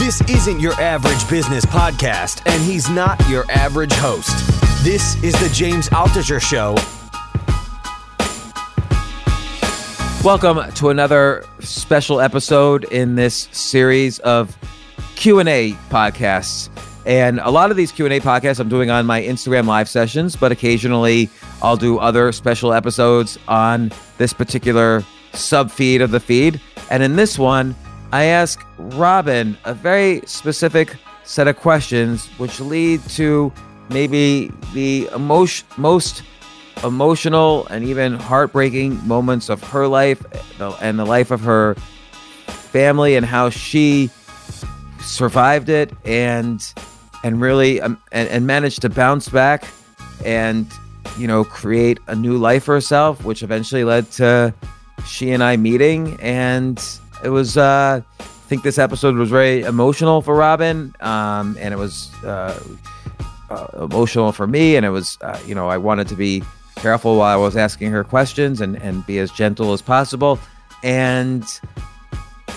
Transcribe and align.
This 0.00 0.22
isn't 0.22 0.60
your 0.60 0.72
average 0.80 1.28
business 1.28 1.66
podcast, 1.66 2.40
and 2.50 2.62
he's 2.62 2.88
not 2.88 3.20
your 3.28 3.44
average 3.50 3.92
host. 3.92 4.30
This 4.82 5.22
is 5.22 5.34
the 5.34 5.50
James 5.52 5.90
Altucher 5.90 6.40
Show. 6.40 6.74
Welcome 10.24 10.72
to 10.76 10.88
another 10.88 11.44
special 11.58 12.18
episode 12.18 12.84
in 12.84 13.14
this 13.14 13.50
series 13.52 14.18
of 14.20 14.56
Q&A 15.16 15.72
podcasts. 15.90 16.70
And 17.04 17.38
a 17.40 17.50
lot 17.50 17.70
of 17.70 17.76
these 17.76 17.92
Q&A 17.92 18.20
podcasts 18.20 18.58
I'm 18.58 18.70
doing 18.70 18.90
on 18.90 19.04
my 19.04 19.20
Instagram 19.20 19.66
live 19.66 19.86
sessions, 19.86 20.34
but 20.34 20.50
occasionally 20.50 21.28
I'll 21.60 21.76
do 21.76 21.98
other 21.98 22.32
special 22.32 22.72
episodes 22.72 23.38
on 23.48 23.92
this 24.16 24.32
particular 24.32 25.04
sub 25.34 25.70
feed 25.70 26.00
of 26.00 26.10
the 26.10 26.20
feed. 26.20 26.58
And 26.90 27.02
in 27.02 27.16
this 27.16 27.38
one, 27.38 27.76
I 28.12 28.24
ask 28.24 28.64
Robyn 28.78 29.56
a 29.64 29.72
very 29.72 30.22
specific 30.26 30.96
set 31.24 31.46
of 31.46 31.56
questions 31.56 32.26
which 32.38 32.58
lead 32.58 33.02
to 33.10 33.52
maybe 33.88 34.50
the 34.74 35.08
emotion, 35.14 35.66
most 35.76 36.22
emotional 36.82 37.66
and 37.68 37.84
even 37.84 38.14
heartbreaking 38.14 39.06
moments 39.06 39.48
of 39.48 39.62
her 39.62 39.86
life 39.86 40.24
and 40.80 40.98
the 40.98 41.04
life 41.04 41.30
of 41.30 41.40
her 41.40 41.74
family 42.46 43.16
and 43.16 43.24
how 43.24 43.48
she 43.50 44.10
survived 45.00 45.68
it 45.68 45.92
and 46.04 46.74
and 47.22 47.40
really 47.40 47.80
um, 47.80 48.00
and, 48.12 48.28
and 48.28 48.46
managed 48.46 48.82
to 48.82 48.88
bounce 48.88 49.28
back 49.28 49.64
and 50.24 50.66
you 51.16 51.26
know 51.26 51.44
create 51.44 51.98
a 52.06 52.14
new 52.14 52.36
life 52.38 52.64
for 52.64 52.74
herself 52.74 53.24
which 53.24 53.42
eventually 53.42 53.84
led 53.84 54.10
to 54.10 54.54
she 55.06 55.30
and 55.30 55.42
I 55.42 55.56
meeting 55.56 56.18
and 56.20 56.82
it 57.22 57.30
was 57.30 57.56
uh, 57.56 58.00
I 58.18 58.22
think 58.22 58.62
this 58.62 58.78
episode 58.78 59.14
was 59.16 59.30
very 59.30 59.62
emotional 59.62 60.22
for 60.22 60.34
Robyn, 60.34 60.94
um, 61.00 61.56
and 61.60 61.72
it 61.72 61.76
was 61.76 62.12
uh, 62.24 62.60
uh, 63.48 63.66
emotional 63.84 64.32
for 64.32 64.46
me, 64.46 64.76
and 64.76 64.84
it 64.84 64.90
was 64.90 65.18
uh, 65.20 65.38
you 65.46 65.54
know 65.54 65.68
I 65.68 65.76
wanted 65.76 66.08
to 66.08 66.16
be 66.16 66.42
careful 66.76 67.16
while 67.18 67.32
I 67.32 67.36
was 67.36 67.56
asking 67.56 67.90
her 67.92 68.04
questions 68.04 68.60
and 68.60 68.76
and 68.82 69.06
be 69.06 69.18
as 69.18 69.30
gentle 69.30 69.72
as 69.72 69.82
possible, 69.82 70.38
and 70.82 71.44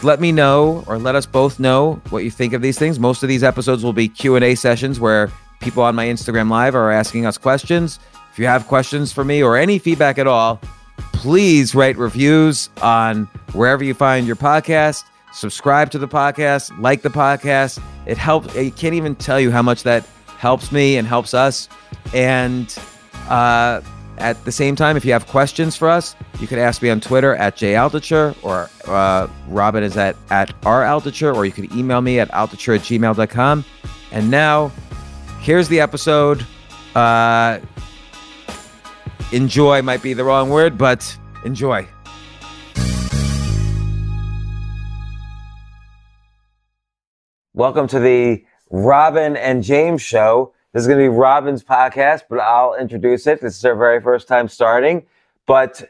let 0.01 0.19
me 0.19 0.31
know 0.31 0.83
or 0.87 0.97
let 0.97 1.15
us 1.15 1.25
both 1.25 1.59
know 1.59 2.01
what 2.09 2.23
you 2.23 2.31
think 2.31 2.53
of 2.53 2.61
these 2.61 2.77
things. 2.77 2.99
Most 2.99 3.23
of 3.23 3.29
these 3.29 3.43
episodes 3.43 3.83
will 3.83 3.93
be 3.93 4.07
Q 4.07 4.35
and 4.35 4.43
A 4.43 4.55
sessions 4.55 4.99
where 4.99 5.31
people 5.61 5.83
on 5.83 5.95
my 5.95 6.07
Instagram 6.07 6.49
live 6.49 6.75
are 6.75 6.91
asking 6.91 7.25
us 7.25 7.37
questions. 7.37 7.99
If 8.31 8.39
you 8.39 8.47
have 8.47 8.67
questions 8.67 9.13
for 9.13 9.23
me 9.23 9.43
or 9.43 9.57
any 9.57 9.77
feedback 9.79 10.17
at 10.17 10.27
all, 10.27 10.59
please 10.97 11.73
write 11.73 11.97
reviews 11.97 12.69
on 12.81 13.25
wherever 13.53 13.83
you 13.83 13.93
find 13.93 14.27
your 14.27 14.35
podcast. 14.35 15.03
Subscribe 15.33 15.89
to 15.91 15.97
the 15.97 16.07
podcast, 16.07 16.77
like 16.79 17.01
the 17.01 17.09
podcast. 17.09 17.81
It 18.05 18.17
helps. 18.17 18.55
I 18.55 18.69
can't 18.71 18.93
even 18.93 19.15
tell 19.15 19.39
you 19.39 19.49
how 19.49 19.61
much 19.61 19.83
that 19.83 20.05
helps 20.37 20.71
me 20.71 20.97
and 20.97 21.07
helps 21.07 21.33
us. 21.33 21.69
And 22.13 22.77
uh, 23.29 23.81
at 24.17 24.43
the 24.45 24.51
same 24.51 24.75
time, 24.75 24.97
if 24.97 25.05
you 25.05 25.11
have 25.13 25.25
questions 25.27 25.75
for 25.75 25.89
us, 25.89 26.15
you 26.39 26.47
can 26.47 26.59
ask 26.59 26.81
me 26.81 26.89
on 26.89 26.99
Twitter 26.99 27.35
at 27.35 27.55
atjaltucher 27.55 28.35
or 28.43 28.69
uh, 28.87 29.27
Robyn 29.47 29.81
is 29.83 29.97
at, 29.97 30.15
at 30.29 30.49
raltucher, 30.61 31.33
or 31.33 31.45
you 31.45 31.51
can 31.51 31.71
email 31.77 32.01
me 32.01 32.19
at 32.19 32.29
altucher 32.31 32.75
at 32.75 32.81
gmail.com. 32.81 33.65
And 34.11 34.29
now, 34.29 34.71
here's 35.39 35.67
the 35.67 35.79
episode. 35.79 36.45
Uh, 36.93 37.59
enjoy 39.33 39.81
might 39.81 40.03
be 40.03 40.13
the 40.13 40.23
wrong 40.23 40.49
word, 40.49 40.77
but 40.77 41.17
enjoy. 41.43 41.87
Welcome 47.55 47.87
to 47.87 47.99
the 47.99 48.43
Robyn 48.69 49.35
and 49.35 49.63
James 49.63 50.01
show. 50.01 50.53
This 50.71 50.81
is 50.81 50.87
going 50.87 50.99
to 50.99 51.03
be 51.03 51.15
Robyn's 51.15 51.63
podcast, 51.63 52.23
but 52.29 52.39
I'll 52.39 52.75
introduce 52.75 53.27
it. 53.27 53.41
This 53.41 53.57
is 53.57 53.65
our 53.65 53.75
very 53.75 54.01
first 54.01 54.27
time 54.27 54.47
starting. 54.47 55.05
But 55.45 55.83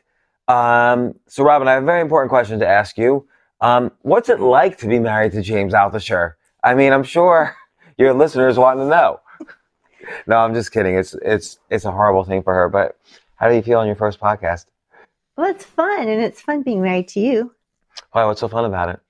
um, 0.48 1.16
so, 1.28 1.44
Robyn, 1.44 1.68
I 1.68 1.74
have 1.74 1.84
a 1.84 1.86
very 1.86 2.02
important 2.02 2.30
question 2.30 2.60
to 2.60 2.68
ask 2.68 2.98
you. 2.98 3.28
Um, 3.62 3.92
what's 4.02 4.28
it 4.28 4.42
like 4.42 4.78
to 4.80 4.88
be 4.88 5.00
married 5.00 5.32
to 5.34 5.42
James 5.42 5.74
Altucher? 5.74 6.34
I 6.64 6.76
mean, 6.76 6.92
I'm 6.92 7.04
sure 7.04 7.56
your 7.98 8.14
listeners 8.14 8.58
want 8.58 8.80
to 8.80 8.86
know. 8.86 9.22
no, 10.28 10.38
I'm 10.38 10.54
just 10.54 10.72
kidding. 10.72 10.96
It's 10.96 11.14
it's 11.22 11.60
it's 11.70 11.86
a 11.86 11.92
horrible 11.92 12.26
thing 12.26 12.44
for 12.44 12.54
her. 12.54 12.68
But 12.68 12.98
how 13.44 13.50
do 13.50 13.56
you 13.56 13.62
feel 13.62 13.80
on 13.80 13.88
your 13.88 13.98
first 13.98 14.22
podcast? 14.22 14.68
Well, 15.36 15.50
it's 15.52 15.66
fun, 15.66 16.08
and 16.08 16.22
it's 16.24 16.40
fun 16.40 16.62
being 16.62 16.82
married 16.82 17.10
to 17.10 17.20
you. 17.20 17.54
Why? 18.14 18.24
What's 18.24 18.40
so 18.40 18.48
fun 18.48 18.64
about 18.64 18.88
it? 18.88 19.02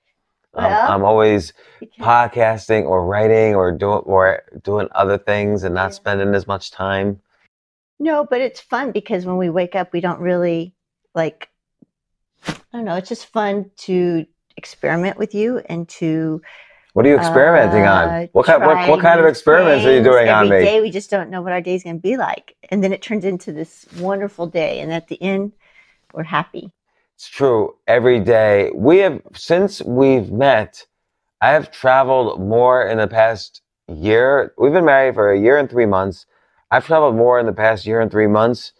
Um, 0.55 0.71
I'm 0.71 1.03
always 1.03 1.53
podcasting 1.99 2.85
or 2.85 3.05
writing 3.05 3.53
or 3.53 3.71
doing 3.71 4.01
or 4.05 4.41
doing 4.63 4.87
other 4.95 5.19
things 5.19 5.63
and 5.63 5.75
not 5.75 5.91
Yeah. 5.91 5.97
spending 6.01 6.33
as 6.33 6.47
much 6.47 6.71
time. 6.71 7.21
No, 7.99 8.25
but 8.25 8.41
it's 8.41 8.59
fun 8.59 8.91
because 8.91 9.23
when 9.23 9.37
we 9.37 9.51
wake 9.51 9.75
up, 9.75 9.93
we 9.93 10.01
don't 10.01 10.19
really 10.19 10.73
like. 11.13 11.49
I 12.47 12.55
don't 12.71 12.85
know. 12.85 12.95
It's 12.95 13.09
just 13.09 13.27
fun 13.27 13.69
to 13.85 14.25
experiment 14.57 15.17
with 15.19 15.35
you 15.35 15.59
and 15.59 15.87
to 15.89 16.41
What 16.93 17.07
are 17.07 17.09
you 17.09 17.15
experimenting 17.15 17.87
on? 17.87 18.07
uh, 18.07 18.27
What 18.33 18.45
kind 18.45 18.61
what, 18.61 18.87
what 18.87 19.01
kind 19.01 19.19
of 19.19 19.25
experiments 19.25 19.83
are 19.83 19.91
you 19.91 20.03
doing 20.03 20.29
on 20.29 20.47
me? 20.47 20.61
day 20.61 20.79
we 20.79 20.91
just 20.91 21.09
don't 21.09 21.29
know 21.31 21.41
what 21.41 21.51
our 21.51 21.61
day 21.61 21.73
is 21.73 21.83
going 21.83 21.95
to 21.95 22.01
be 22.01 22.17
like, 22.17 22.55
and 22.69 22.83
then 22.83 22.93
it 22.93 23.01
turns 23.01 23.25
into 23.25 23.51
this 23.51 23.87
wonderful 23.97 24.45
day, 24.45 24.79
and 24.79 24.93
at 24.93 25.07
the 25.07 25.19
end, 25.21 25.53
we're 26.13 26.23
happy. 26.23 26.71
It's 27.15 27.27
true. 27.27 27.75
Every 27.87 28.19
day 28.19 28.71
we 28.75 28.99
have 28.99 29.21
since 29.33 29.81
we've 29.81 30.31
met, 30.31 30.85
I 31.41 31.49
have 31.49 31.71
traveled 31.71 32.39
more 32.39 32.85
in 32.87 32.99
the 32.99 33.07
past 33.07 33.61
year. 33.87 34.53
We've 34.59 34.71
been 34.71 34.85
married 34.85 35.15
for 35.15 35.31
a 35.31 35.39
year 35.39 35.57
and 35.57 35.69
three 35.69 35.87
months. 35.87 36.27
I've 36.69 36.85
traveled 36.85 37.15
more 37.15 37.39
in 37.39 37.47
the 37.47 37.53
past 37.53 37.87
year 37.87 38.01
and 38.01 38.11
three 38.11 38.27
months 38.27 38.71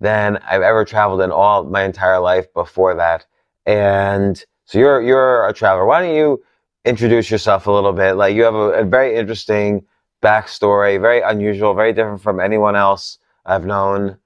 than 0.00 0.38
I've 0.38 0.62
ever 0.62 0.86
traveled 0.86 1.20
in 1.20 1.30
all 1.30 1.64
my 1.64 1.82
entire 1.84 2.20
life 2.20 2.52
before 2.54 2.94
that. 2.94 3.26
And 3.66 4.42
so 4.64 4.78
you're 4.78 5.02
you're 5.02 5.46
a 5.46 5.52
traveler. 5.52 5.84
Why 5.84 6.00
don't 6.00 6.14
you 6.14 6.42
introduce 6.84 7.30
yourself 7.30 7.66
a 7.66 7.70
little 7.72 7.92
bit? 7.92 8.14
Like 8.14 8.34
you 8.34 8.42
have 8.44 8.54
a, 8.54 8.70
a 8.80 8.84
very 8.84 9.16
interesting 9.16 9.84
backstory, 10.22 11.00
very 11.00 11.20
unusual, 11.22 11.74
very 11.74 11.92
different 11.92 12.22
from 12.22 12.40
anyone 12.40 12.76
else 12.76 13.18
I've 13.46 13.64
known. 13.66 14.16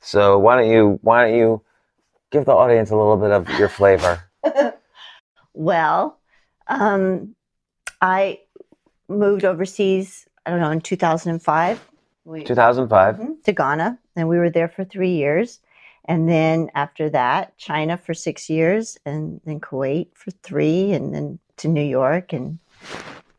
So 0.00 0.38
why 0.38 0.56
don't 0.56 0.70
you 0.70 0.98
why 1.02 1.26
don't 1.26 1.38
you 1.38 1.62
give 2.30 2.44
the 2.44 2.52
audience 2.52 2.90
a 2.90 2.96
little 2.96 3.16
bit 3.16 3.30
of 3.30 3.48
your 3.58 3.68
flavor? 3.68 4.22
Well, 5.54 6.18
um, 6.68 7.34
I 8.00 8.40
moved 9.08 9.44
overseas. 9.44 10.26
I 10.46 10.50
don't 10.50 10.60
know 10.60 10.70
in 10.70 10.80
2005. 10.80 11.88
We- 12.24 12.44
2005. 12.44 13.16
Mhm, 13.16 13.42
to 13.44 13.52
Ghana, 13.52 13.98
and 14.16 14.28
we 14.28 14.38
were 14.38 14.50
there 14.50 14.68
for 14.68 14.84
three 14.84 15.10
years. 15.14 15.60
And 16.06 16.28
then 16.28 16.70
after 16.74 17.10
that, 17.10 17.56
China 17.58 17.96
for 17.96 18.14
six 18.14 18.48
years, 18.50 18.98
and 19.04 19.40
then 19.44 19.60
Kuwait 19.60 20.08
for 20.14 20.30
three, 20.42 20.92
and 20.92 21.14
then 21.14 21.38
to 21.58 21.68
New 21.68 21.82
York. 21.84 22.32
And 22.32 22.58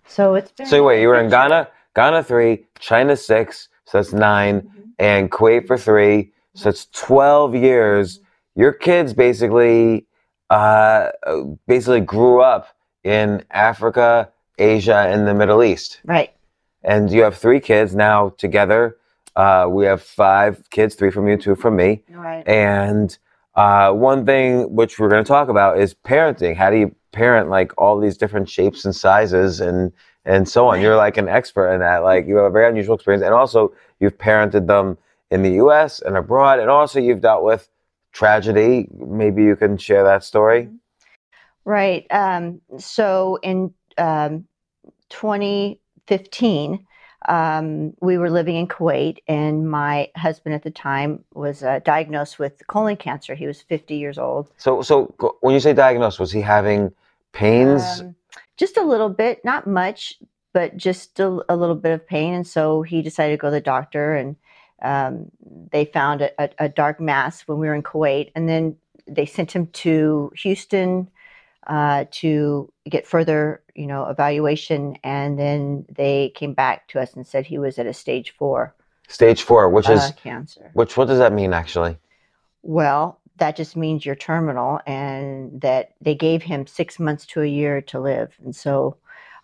so 0.07 0.36
it's 0.36 0.51
been. 0.51 0.65
So 0.68 0.83
wait, 0.83 1.01
you 1.01 1.07
were 1.07 1.19
in 1.19 1.30
Ghana, 1.30 1.68
Ghana 1.95 2.24
three, 2.24 2.65
China 2.80 3.15
six, 3.15 3.69
so 3.86 3.98
that's 3.98 4.13
9 4.13 4.62
Mhm. 4.62 4.68
and 5.00 5.31
Kuwait 5.31 5.68
for 5.68 5.77
three, 5.77 6.31
so 6.56 6.69
it's 6.69 6.86
twelve 6.92 7.56
years. 7.56 8.19
Your 8.56 8.71
kids 8.71 9.13
basically, 9.13 10.06
uh, 10.50 11.10
uh, 11.25 11.42
basically 11.68 12.01
grew 12.01 12.42
up 12.42 12.68
in 13.04 13.44
Africa, 13.51 14.30
Asia, 14.59 15.07
and 15.09 15.27
the 15.27 15.33
Middle 15.33 15.63
East. 15.63 16.00
Right. 16.06 16.31
And 16.83 17.09
you 17.12 17.24
have 17.24 17.36
three 17.36 17.59
kids 17.59 17.95
now 17.95 18.30
together. 18.38 18.98
Uh, 19.36 19.66
we 19.69 19.86
have 19.86 20.01
five 20.01 20.69
kids, 20.69 20.94
three 20.95 21.09
from 21.09 21.27
you, 21.27 21.38
two 21.38 21.56
from 21.56 21.75
me. 21.75 22.04
Right. 22.12 22.48
And 22.48 23.18
uh, 23.56 23.92
one 23.92 24.26
thing 24.26 24.74
which 24.74 25.00
we're 25.00 25.10
going 25.10 25.24
to 25.24 25.28
talk 25.28 25.50
about 25.50 25.80
is 25.80 25.94
parenting. 25.94 26.56
How 26.56 26.70
do 26.70 26.78
you 26.78 26.96
parent 27.12 27.50
like 27.50 27.72
all 27.78 28.00
these 28.00 28.18
different 28.18 28.50
shapes 28.50 28.86
and 28.86 28.96
sizes 28.96 29.60
and 29.60 29.92
and 30.26 30.48
so 30.48 30.68
on? 30.68 30.82
You're 30.82 30.96
like 30.96 31.18
an 31.18 31.30
expert 31.30 31.72
in 31.74 31.80
that. 31.82 32.04
Like 32.04 32.28
you 32.28 32.38
have 32.38 32.46
a 32.46 32.50
very 32.50 32.70
unusual 32.70 32.96
experience, 32.96 33.24
and 33.24 33.34
also 33.34 33.74
you've 34.00 34.18
parented 34.18 34.68
them 34.68 34.98
in 35.30 35.44
the 35.44 35.52
U.S. 35.54 36.02
and 36.02 36.18
abroad, 36.18 36.60
and 36.60 36.70
also 36.70 37.00
you've 37.00 37.22
dealt 37.22 37.44
with 37.44 37.70
tragedy. 38.12 38.88
Maybe 38.98 39.44
you 39.44 39.56
can 39.56 39.78
share 39.78 40.04
that 40.04 40.24
story. 40.24 40.70
Right. 41.66 42.06
Um, 42.12 42.62
so 42.78 43.40
in 43.42 43.74
um, 43.98 44.46
2015, 45.10 46.86
um, 47.28 47.94
we 48.02 48.18
were 48.18 48.30
living 48.30 48.56
in 48.56 48.68
Kuwait, 48.68 49.20
and 49.28 49.70
my 49.70 50.10
husband 50.16 50.56
at 50.56 50.64
the 50.64 50.72
time 50.72 51.24
was 51.34 51.64
uh, 51.64 51.80
diagnosed 51.84 52.40
with 52.40 52.66
colon 52.68 52.98
cancer. 52.98 53.36
He 53.36 53.48
was 53.48 53.62
50 53.62 53.96
years 53.96 54.18
old. 54.18 54.50
So, 54.58 54.81
so 54.81 55.14
when 55.42 55.54
you 55.54 55.60
say 55.60 55.74
diagnosed, 55.74 56.20
was 56.20 56.31
he 56.31 56.42
having 56.42 56.92
pains? 57.31 58.02
Um, 58.02 58.16
just 58.58 58.78
a 58.78 58.84
little 58.84 59.10
bit, 59.10 59.44
not 59.46 59.68
much, 59.68 60.16
but 60.54 60.75
just 60.78 61.20
a, 61.20 61.44
a 61.50 61.56
little 61.56 61.75
bit 61.75 61.94
of 61.94 62.06
pain. 62.06 62.34
And 62.34 62.48
so 62.48 62.81
he 62.81 63.02
decided 63.02 63.34
to 63.34 63.38
go 63.38 63.48
to 63.48 63.52
the 63.52 63.62
doctor, 63.62 64.16
and 64.16 64.36
um, 64.81 65.31
they 65.72 65.86
found 65.86 66.22
a, 66.22 66.44
a, 66.44 66.50
a 66.60 66.69
dark 66.69 67.00
mass 67.00 67.42
when 67.48 67.58
we 67.58 67.68
were 67.68 67.76
in 67.76 67.84
Kuwait. 67.84 68.31
And 68.36 68.50
then 68.50 68.76
they 69.08 69.26
sent 69.26 69.52
him 69.52 69.68
to 69.68 70.31
Houston 70.42 71.10
uh, 71.68 72.06
to 72.12 72.71
get 72.89 73.07
further, 73.07 73.62
you 73.75 73.88
know, 73.88 74.06
evaluation. 74.06 74.98
And 75.04 75.38
then 75.38 75.86
they 75.89 76.31
came 76.36 76.54
back 76.54 76.88
to 76.89 77.00
us 77.00 77.13
and 77.13 77.25
said 77.25 77.45
he 77.45 77.57
was 77.57 77.80
at 77.80 77.86
a 77.86 77.94
stage 77.94 78.36
four 78.38 78.75
Stage 79.07 79.44
four, 79.44 79.69
which 79.69 79.89
uh, 79.89 79.94
is 79.94 80.12
cancer. 80.13 80.71
which. 80.74 80.98
What 80.98 81.07
does 81.07 81.19
that 81.19 81.33
mean 81.33 81.54
actually? 81.54 81.98
Well, 82.62 83.19
that 83.38 83.56
just 83.56 83.75
means 83.75 84.06
you're 84.06 84.15
terminal, 84.15 84.80
and 84.88 85.62
that 85.62 85.94
they 86.01 86.15
gave 86.15 86.42
him 86.42 86.65
six 86.65 87.00
months 87.00 87.25
to 87.27 87.42
a 87.42 87.45
year 87.48 87.81
to 87.81 88.00
live. 88.00 88.33
And 88.44 88.56
so, 88.56 88.98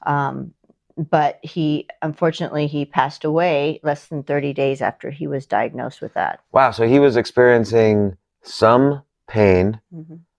um, 0.05 0.53
but 0.97 1.39
he 1.43 1.87
unfortunately 2.01 2.67
he 2.67 2.85
passed 2.85 3.23
away 3.23 3.79
less 3.83 4.07
than 4.07 4.23
30 4.23 4.53
days 4.53 4.81
after 4.81 5.11
he 5.11 5.27
was 5.27 5.45
diagnosed 5.45 6.01
with 6.01 6.13
that. 6.13 6.39
Wow. 6.51 6.71
So 6.71 6.87
he 6.87 6.99
was 6.99 7.15
experiencing 7.17 8.17
some 8.41 9.03
pain 9.27 9.79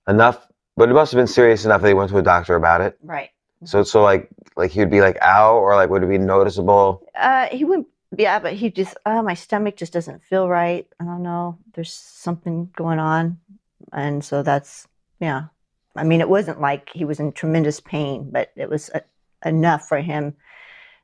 enough, 0.08 0.48
but 0.76 0.88
it 0.88 0.92
must 0.94 1.12
have 1.12 1.18
been 1.18 1.26
serious 1.26 1.64
enough 1.64 1.82
that 1.82 1.88
he 1.88 1.94
went 1.94 2.10
to 2.10 2.18
a 2.18 2.22
doctor 2.22 2.54
about 2.54 2.80
it. 2.80 2.98
Right. 3.02 3.30
So, 3.64 3.82
so 3.82 4.02
like, 4.02 4.28
like 4.56 4.70
he 4.70 4.80
would 4.80 4.90
be 4.90 5.00
like, 5.00 5.18
ow, 5.22 5.56
or 5.56 5.74
like, 5.74 5.90
would 5.90 6.02
it 6.02 6.08
be 6.08 6.18
noticeable? 6.18 7.06
Uh, 7.14 7.46
he 7.46 7.64
wouldn't. 7.64 7.88
Yeah, 8.16 8.38
but 8.38 8.54
he 8.54 8.70
just. 8.70 8.96
Oh, 9.06 9.22
my 9.22 9.34
stomach 9.34 9.76
just 9.76 9.92
doesn't 9.92 10.24
feel 10.24 10.48
right. 10.48 10.86
I 10.98 11.04
don't 11.04 11.22
know. 11.22 11.58
There's 11.74 11.92
something 11.92 12.70
going 12.74 12.98
on, 12.98 13.38
and 13.92 14.24
so 14.24 14.42
that's 14.42 14.88
yeah. 15.20 15.44
I 15.94 16.04
mean, 16.04 16.20
it 16.20 16.28
wasn't 16.28 16.60
like 16.60 16.90
he 16.92 17.04
was 17.04 17.20
in 17.20 17.32
tremendous 17.32 17.80
pain, 17.80 18.30
but 18.30 18.50
it 18.56 18.68
was 18.68 18.90
uh 18.90 19.00
enough 19.44 19.86
for 19.86 19.98
him 19.98 20.34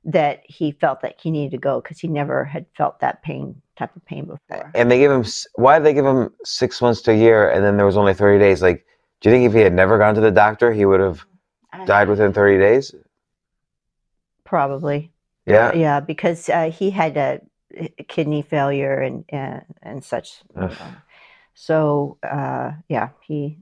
that 0.04 0.42
he 0.44 0.70
felt 0.72 1.00
that 1.02 1.16
he 1.20 1.30
needed 1.30 1.50
to 1.50 1.58
go 1.58 1.80
because 1.80 1.98
he 1.98 2.08
never 2.08 2.44
had 2.44 2.64
felt 2.76 3.00
that 3.00 3.22
pain 3.22 3.60
type 3.76 3.94
of 3.96 4.04
pain 4.06 4.24
before. 4.24 4.70
And 4.74 4.90
they 4.90 4.98
gave 4.98 5.10
him, 5.10 5.24
why 5.56 5.78
did 5.78 5.84
they 5.84 5.94
give 5.94 6.06
him 6.06 6.32
six 6.44 6.80
months 6.80 7.02
to 7.02 7.10
a 7.10 7.16
year 7.16 7.50
and 7.50 7.64
then 7.64 7.76
there 7.76 7.86
was 7.86 7.96
only 7.96 8.14
30 8.14 8.38
days? 8.38 8.62
Like, 8.62 8.86
do 9.26 9.32
you 9.32 9.36
think 9.38 9.48
if 9.48 9.54
he 9.54 9.60
had 9.60 9.72
never 9.72 9.98
gone 9.98 10.14
to 10.14 10.20
the 10.20 10.30
doctor, 10.30 10.72
he 10.72 10.84
would 10.84 11.00
have 11.00 11.26
died 11.84 12.08
within 12.08 12.32
30 12.32 12.58
days? 12.58 12.94
Probably. 14.44 15.10
Yeah. 15.46 15.74
Yeah, 15.74 15.98
because 15.98 16.48
uh, 16.48 16.70
he 16.70 16.90
had 16.90 17.16
a, 17.16 17.40
a 17.76 18.04
kidney 18.04 18.42
failure 18.42 19.00
and 19.00 19.24
and, 19.28 19.64
and 19.82 20.04
such. 20.04 20.42
So 21.54 22.18
uh, 22.22 22.70
yeah, 22.88 23.08
he 23.20 23.58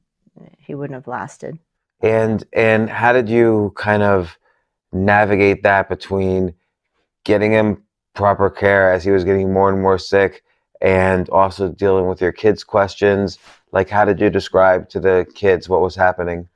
he 0.58 0.75
wouldn't 0.75 0.99
have 0.99 1.08
lasted. 1.08 1.58
And, 2.02 2.44
and 2.52 2.90
how 2.90 3.14
did 3.14 3.31
you 3.31 3.72
kind 3.75 4.02
of 4.02 4.37
navigate 4.93 5.62
that 5.62 5.88
between 5.88 6.52
getting 7.25 7.52
him 7.52 7.84
proper 8.12 8.50
care 8.50 8.93
as 8.93 9.02
he 9.02 9.12
was 9.12 9.25
getting 9.25 9.50
more 9.50 9.70
and 9.70 9.81
more 9.81 9.99
sick 9.99 10.43
and 10.82 11.31
also 11.31 11.70
dealing 11.70 12.06
with 12.06 12.20
your 12.20 12.32
kids' 12.32 12.64
questions? 12.64 13.38
Like, 13.75 13.91
how 13.91 14.05
did 14.05 14.21
you 14.21 14.31
describe 14.31 14.88
to 14.91 15.00
the 15.00 15.26
kids 15.35 15.69
what 15.69 15.81
was 15.81 15.97
happening? 15.97 16.49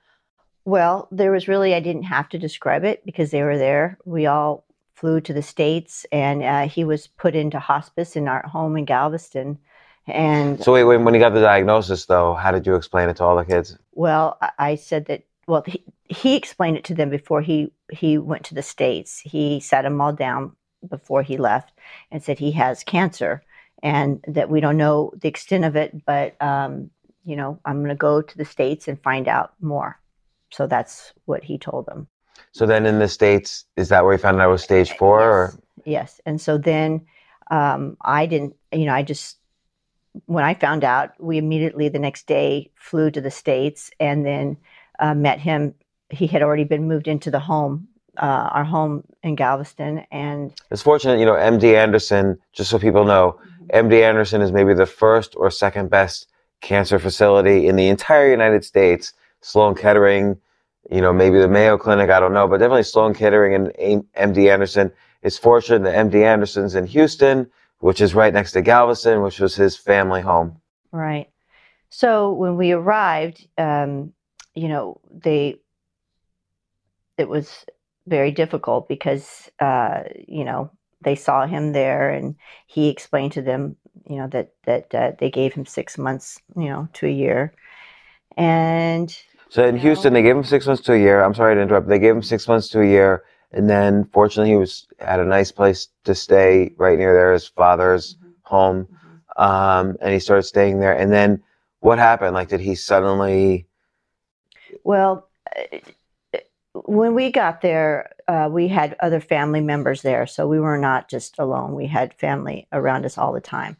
Well, 0.64 1.08
there 1.10 1.32
was 1.32 1.48
really 1.48 1.74
I 1.74 1.80
didn't 1.80 2.04
have 2.04 2.28
to 2.28 2.38
describe 2.38 2.84
it 2.84 3.04
because 3.04 3.32
they 3.32 3.42
were 3.42 3.58
there. 3.58 3.98
We 4.04 4.26
all 4.26 4.64
flew 4.94 5.20
to 5.22 5.32
the 5.32 5.42
states, 5.42 6.06
and 6.12 6.44
uh, 6.44 6.68
he 6.68 6.84
was 6.84 7.08
put 7.08 7.34
into 7.34 7.58
hospice 7.58 8.14
in 8.14 8.28
our 8.28 8.46
home 8.46 8.76
in 8.76 8.84
Galveston. 8.84 9.58
And 10.06 10.62
So 10.62 10.72
wait, 10.72 10.84
when, 10.84 11.04
when 11.04 11.12
he 11.12 11.18
got 11.20 11.34
the 11.34 11.40
diagnosis, 11.40 12.06
though, 12.06 12.34
how 12.34 12.52
did 12.52 12.66
you 12.66 12.76
explain 12.76 13.08
it 13.08 13.16
to 13.16 13.24
all 13.24 13.36
the 13.36 13.44
kids? 13.44 13.76
Well, 13.92 14.38
I- 14.40 14.52
I 14.58 14.74
said 14.76 15.06
that. 15.06 15.24
Well, 15.48 15.64
he, 15.66 15.82
he 16.04 16.36
explained 16.36 16.76
it 16.76 16.84
to 16.84 16.94
them 16.94 17.10
before 17.10 17.42
he 17.42 17.72
he 17.90 18.16
went 18.16 18.44
to 18.44 18.54
the 18.54 18.62
states. 18.62 19.18
He 19.18 19.58
sat 19.58 19.82
them 19.82 20.00
all 20.00 20.12
down 20.12 20.52
before 20.88 21.22
he 21.24 21.36
left 21.36 21.72
and 22.12 22.22
said 22.22 22.38
he 22.38 22.52
has 22.52 22.84
cancer 22.84 23.42
and 23.82 24.24
that 24.26 24.50
we 24.50 24.60
don't 24.60 24.76
know 24.76 25.12
the 25.16 25.28
extent 25.28 25.64
of 25.64 25.76
it, 25.76 26.04
but 26.04 26.40
um, 26.42 26.90
you 27.28 27.36
know, 27.36 27.60
I'm 27.66 27.80
going 27.80 27.90
to 27.90 27.94
go 27.94 28.22
to 28.22 28.38
the 28.38 28.44
states 28.44 28.88
and 28.88 29.00
find 29.02 29.28
out 29.28 29.52
more. 29.60 30.00
So 30.50 30.66
that's 30.66 31.12
what 31.26 31.44
he 31.44 31.58
told 31.58 31.84
them. 31.84 32.08
So 32.52 32.64
then 32.64 32.86
in 32.86 32.98
the 33.00 33.08
States, 33.08 33.66
is 33.76 33.90
that 33.90 34.02
where 34.02 34.16
he 34.16 34.18
found 34.18 34.40
out 34.40 34.48
it 34.48 34.50
was 34.52 34.62
stage 34.62 34.92
four? 34.92 35.20
Or? 35.20 35.52
Yes. 35.84 35.84
Yes. 35.84 36.20
And 36.24 36.40
so 36.40 36.56
then 36.56 37.04
um, 37.50 37.98
I 38.00 38.24
didn't, 38.24 38.56
you 38.72 38.86
know, 38.86 38.94
I 38.94 39.02
just, 39.02 39.36
when 40.24 40.42
I 40.42 40.54
found 40.54 40.84
out, 40.84 41.12
we 41.20 41.36
immediately 41.36 41.90
the 41.90 41.98
next 41.98 42.26
day 42.26 42.70
flew 42.76 43.10
to 43.10 43.20
the 43.20 43.30
States 43.30 43.90
and 44.00 44.24
then 44.24 44.56
uh, 44.98 45.14
met 45.14 45.38
him. 45.38 45.74
He 46.08 46.26
had 46.26 46.42
already 46.42 46.64
been 46.64 46.88
moved 46.88 47.08
into 47.08 47.30
the 47.30 47.40
home, 47.40 47.88
uh, 48.16 48.48
our 48.52 48.64
home 48.64 49.04
in 49.22 49.34
Galveston. 49.34 50.06
And 50.10 50.54
It's 50.70 50.80
fortunate, 50.80 51.18
you 51.18 51.26
know, 51.26 51.34
MD 51.34 51.74
Anderson, 51.74 52.38
just 52.54 52.70
so 52.70 52.78
people 52.78 53.04
know, 53.04 53.38
MD 53.74 54.02
Anderson 54.02 54.40
is 54.40 54.50
maybe 54.50 54.72
the 54.72 54.86
first 54.86 55.34
or 55.36 55.50
second 55.50 55.90
best 55.90 56.27
cancer 56.60 56.98
facility 56.98 57.66
in 57.66 57.76
the 57.76 57.88
entire 57.88 58.30
United 58.30 58.64
States. 58.64 59.12
Sloan 59.40 59.74
Kettering, 59.74 60.36
you 60.90 61.00
know, 61.00 61.12
maybe 61.12 61.38
the 61.38 61.48
Mayo 61.48 61.78
Clinic, 61.78 62.10
I 62.10 62.20
don't 62.20 62.32
know, 62.32 62.48
but 62.48 62.58
definitely 62.58 62.82
Sloan 62.82 63.14
Kettering 63.14 63.54
and 63.54 64.06
MD 64.16 64.52
Anderson 64.52 64.92
is 65.22 65.38
fortunate 65.38 65.84
that 65.84 65.94
MD 66.10 66.24
Anderson's 66.24 66.74
in 66.74 66.86
Houston, 66.86 67.48
which 67.80 68.00
is 68.00 68.14
right 68.14 68.32
next 68.32 68.52
to 68.52 68.62
Galveston, 68.62 69.22
which 69.22 69.38
was 69.38 69.54
his 69.54 69.76
family 69.76 70.20
home. 70.20 70.60
right. 70.92 71.28
So 71.90 72.32
when 72.32 72.56
we 72.56 72.72
arrived, 72.72 73.46
um, 73.56 74.12
you 74.54 74.68
know, 74.68 75.00
they, 75.10 75.56
it 77.16 77.28
was 77.28 77.64
very 78.06 78.30
difficult 78.30 78.88
because, 78.88 79.50
uh, 79.58 80.02
you 80.26 80.44
know, 80.44 80.70
they 81.00 81.14
saw 81.14 81.46
him 81.46 81.72
there 81.72 82.10
and 82.10 82.34
he 82.66 82.88
explained 82.88 83.32
to 83.32 83.42
them, 83.42 83.76
you 84.08 84.16
know, 84.16 84.26
that, 84.28 84.52
that 84.64 84.94
uh, 84.94 85.12
they 85.18 85.30
gave 85.30 85.52
him 85.52 85.66
six 85.66 85.98
months, 85.98 86.40
you 86.56 86.68
know, 86.68 86.88
to 86.94 87.06
a 87.06 87.10
year. 87.10 87.52
And 88.36 89.16
So 89.48 89.66
in. 89.66 89.76
Houston, 89.76 90.12
they 90.12 90.22
gave 90.22 90.36
him 90.36 90.44
six 90.44 90.66
months 90.66 90.82
to 90.84 90.92
a 90.92 90.98
year. 90.98 91.22
I'm 91.22 91.34
sorry 91.34 91.54
to 91.54 91.60
interrupt. 91.60 91.88
They 91.88 91.98
gave 91.98 92.14
him 92.14 92.22
six 92.22 92.46
months 92.46 92.68
to 92.68 92.80
a 92.80 92.86
year, 92.86 93.24
and 93.52 93.68
then 93.68 94.04
fortunately, 94.12 94.52
he 94.52 94.56
was 94.56 94.86
at 95.00 95.20
a 95.20 95.24
nice 95.24 95.50
place 95.50 95.88
to 96.04 96.14
stay 96.14 96.72
right 96.76 96.98
near 96.98 97.14
there, 97.14 97.32
his 97.32 97.48
father's 97.48 98.16
home, 98.42 98.86
um, 99.36 99.96
and 100.00 100.12
he 100.12 100.20
started 100.20 100.42
staying 100.42 100.80
there. 100.80 100.96
And 100.96 101.12
then 101.12 101.42
what 101.80 101.98
happened? 101.98 102.34
Like, 102.34 102.48
did 102.48 102.60
he 102.60 102.74
suddenly? 102.74 103.66
Well, 104.84 105.28
when 106.84 107.14
we 107.14 107.30
got 107.30 107.60
there, 107.60 108.10
uh, 108.28 108.48
we 108.50 108.68
had 108.68 108.96
other 109.00 109.20
family 109.20 109.60
members 109.60 110.02
there, 110.02 110.26
so 110.26 110.46
we 110.46 110.60
were 110.60 110.78
not 110.78 111.08
just 111.08 111.38
alone. 111.38 111.74
We 111.74 111.86
had 111.86 112.14
family 112.14 112.66
around 112.72 113.04
us 113.04 113.18
all 113.18 113.32
the 113.32 113.40
time, 113.40 113.76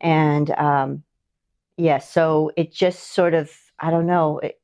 and 0.00 0.50
um, 0.52 1.02
yes, 1.76 2.10
so 2.10 2.52
it 2.56 2.72
just 2.72 3.12
sort 3.14 3.34
of 3.34 3.50
I 3.78 3.90
don't 3.90 4.06
know. 4.06 4.38
It, 4.38 4.60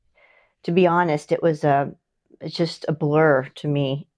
to 0.64 0.72
be 0.72 0.86
honest, 0.86 1.32
it 1.32 1.42
was 1.42 1.64
a 1.64 1.92
it's 2.40 2.54
just 2.54 2.84
a 2.88 2.92
blur 2.92 3.48
to 3.56 3.68
me. 3.68 4.08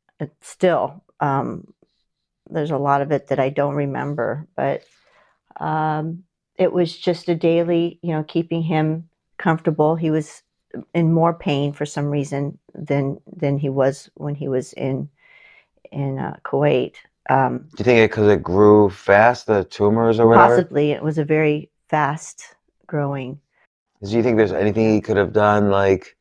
Still, 0.41 1.05
um, 1.21 1.73
there's 2.51 2.71
a 2.71 2.79
lot 2.79 3.03
of 3.03 3.13
it 3.13 3.29
that 3.29 3.39
I 3.39 3.51
don't 3.51 3.75
remember, 3.75 4.49
but 4.57 4.83
um, 5.61 6.25
it 6.57 6.73
was 6.73 6.97
just 6.97 7.29
a 7.29 7.35
daily, 7.35 7.99
you 8.03 8.13
know, 8.13 8.25
keeping 8.25 8.63
him 8.63 9.09
comfortable. 9.39 9.95
He 9.95 10.11
was 10.11 10.43
in 10.95 11.13
more 11.13 11.35
pain 11.35 11.73
for 11.73 11.87
some 11.87 12.07
reason 12.07 12.59
than 12.75 13.21
than 13.35 13.59
he 13.59 13.69
was 13.69 14.11
when 14.15 14.35
he 14.35 14.49
was 14.49 14.73
in 14.73 15.09
in 15.91 16.19
uh, 16.19 16.37
Kuwait. 16.45 16.95
Um, 17.29 17.59
Do 17.59 17.79
you 17.79 17.85
think 17.85 17.99
it 17.99 18.11
because 18.11 18.29
it 18.29 18.43
grew 18.43 18.89
fast, 18.91 19.47
the 19.47 19.65
tumors 19.65 20.19
or 20.19 20.27
whatever? 20.27 20.57
possibly 20.57 20.93
it 20.93 21.03
was 21.03 21.19
a 21.19 21.25
very 21.25 21.71
fast 21.89 22.57
growing. 22.87 23.41
Do 24.03 24.11
you 24.11 24.23
think 24.23 24.37
there's 24.37 24.53
anything 24.53 24.95
he 24.95 25.01
could 25.01 25.17
have 25.17 25.33
done? 25.33 25.71
Like, 25.71 26.17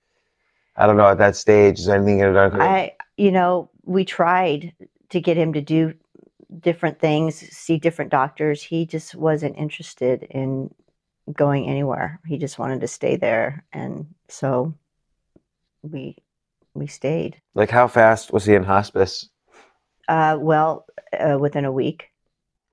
I 0.75 0.85
don't 0.85 0.97
know 0.97 1.07
at 1.07 1.19
that 1.19 1.35
stage. 1.35 1.79
Is 1.79 1.85
there 1.85 1.95
anything 1.95 2.19
you've 2.19 2.33
done? 2.33 2.59
I, 2.59 2.93
you 3.17 3.31
know, 3.31 3.69
we 3.83 4.03
tried 4.03 4.73
to 5.09 5.21
get 5.21 5.37
him 5.37 5.53
to 5.53 5.61
do 5.61 5.93
different 6.59 6.99
things, 6.99 7.35
see 7.35 7.77
different 7.77 8.11
doctors. 8.11 8.63
He 8.63 8.85
just 8.85 9.15
wasn't 9.15 9.57
interested 9.57 10.23
in 10.23 10.73
going 11.33 11.67
anywhere. 11.67 12.19
He 12.25 12.37
just 12.37 12.59
wanted 12.59 12.81
to 12.81 12.87
stay 12.87 13.15
there, 13.15 13.63
and 13.73 14.07
so 14.27 14.73
we 15.81 16.17
we 16.73 16.87
stayed. 16.87 17.41
Like, 17.53 17.69
how 17.69 17.87
fast 17.87 18.31
was 18.31 18.45
he 18.45 18.55
in 18.55 18.63
hospice? 18.63 19.29
Uh, 20.07 20.37
well, 20.39 20.85
uh, 21.19 21.37
within 21.37 21.65
a 21.65 21.71
week. 21.71 22.09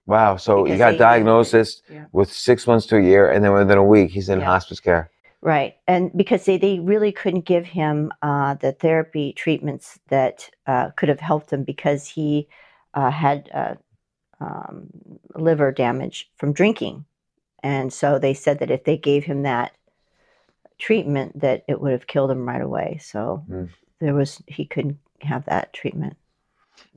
Wow. 0.07 0.37
So 0.37 0.59
you 0.59 0.75
Because 0.75 0.79
got 0.79 0.99
diagnosis 0.99 1.83
Yeah. 1.88 2.07
with 2.12 2.33
six 2.33 2.67
months 2.67 2.87
to 2.87 2.97
a 2.97 3.03
year, 3.03 3.31
and 3.31 3.45
then 3.45 3.53
within 3.53 3.79
a 3.79 3.85
week, 3.85 4.11
he's 4.11 4.29
in 4.29 4.41
Yeah. 4.41 4.47
hospice 4.47 4.81
care. 4.81 5.11
Right. 5.41 5.76
And 5.87 6.11
because 6.17 6.45
they, 6.47 6.57
they 6.57 6.81
really 6.81 7.12
couldn't 7.12 7.45
give 7.45 7.67
him 7.67 8.12
uh, 8.23 8.55
the 8.55 8.73
therapy 8.73 9.33
treatments 9.33 9.99
that 10.09 10.49
uh, 10.67 10.91
could 10.97 11.09
have 11.09 11.21
helped 11.21 11.53
him 11.53 11.64
because 11.64 12.07
he 12.07 12.49
uh, 12.95 13.11
had 13.11 13.50
uh, 13.53 13.75
um, 14.41 14.88
liver 15.35 15.73
damage 15.73 16.31
from 16.37 16.53
drinking. 16.53 17.05
And 17.62 17.93
so 17.93 18.19
they 18.19 18.35
said 18.35 18.59
that 18.61 18.71
if 18.71 18.85
they 18.85 18.97
gave 18.97 19.25
him 19.25 19.43
that 19.43 19.73
treatment, 20.79 21.41
that 21.41 21.64
it 21.69 21.81
would 21.81 21.93
have 21.93 22.07
killed 22.07 22.31
him 22.31 22.47
right 22.47 22.62
away. 22.62 22.99
So 23.03 23.45
Mm. 23.49 23.69
there 24.00 24.14
was, 24.14 24.43
he 24.47 24.64
couldn't 24.64 24.99
have 25.21 25.45
that 25.47 25.73
treatment. 25.73 26.17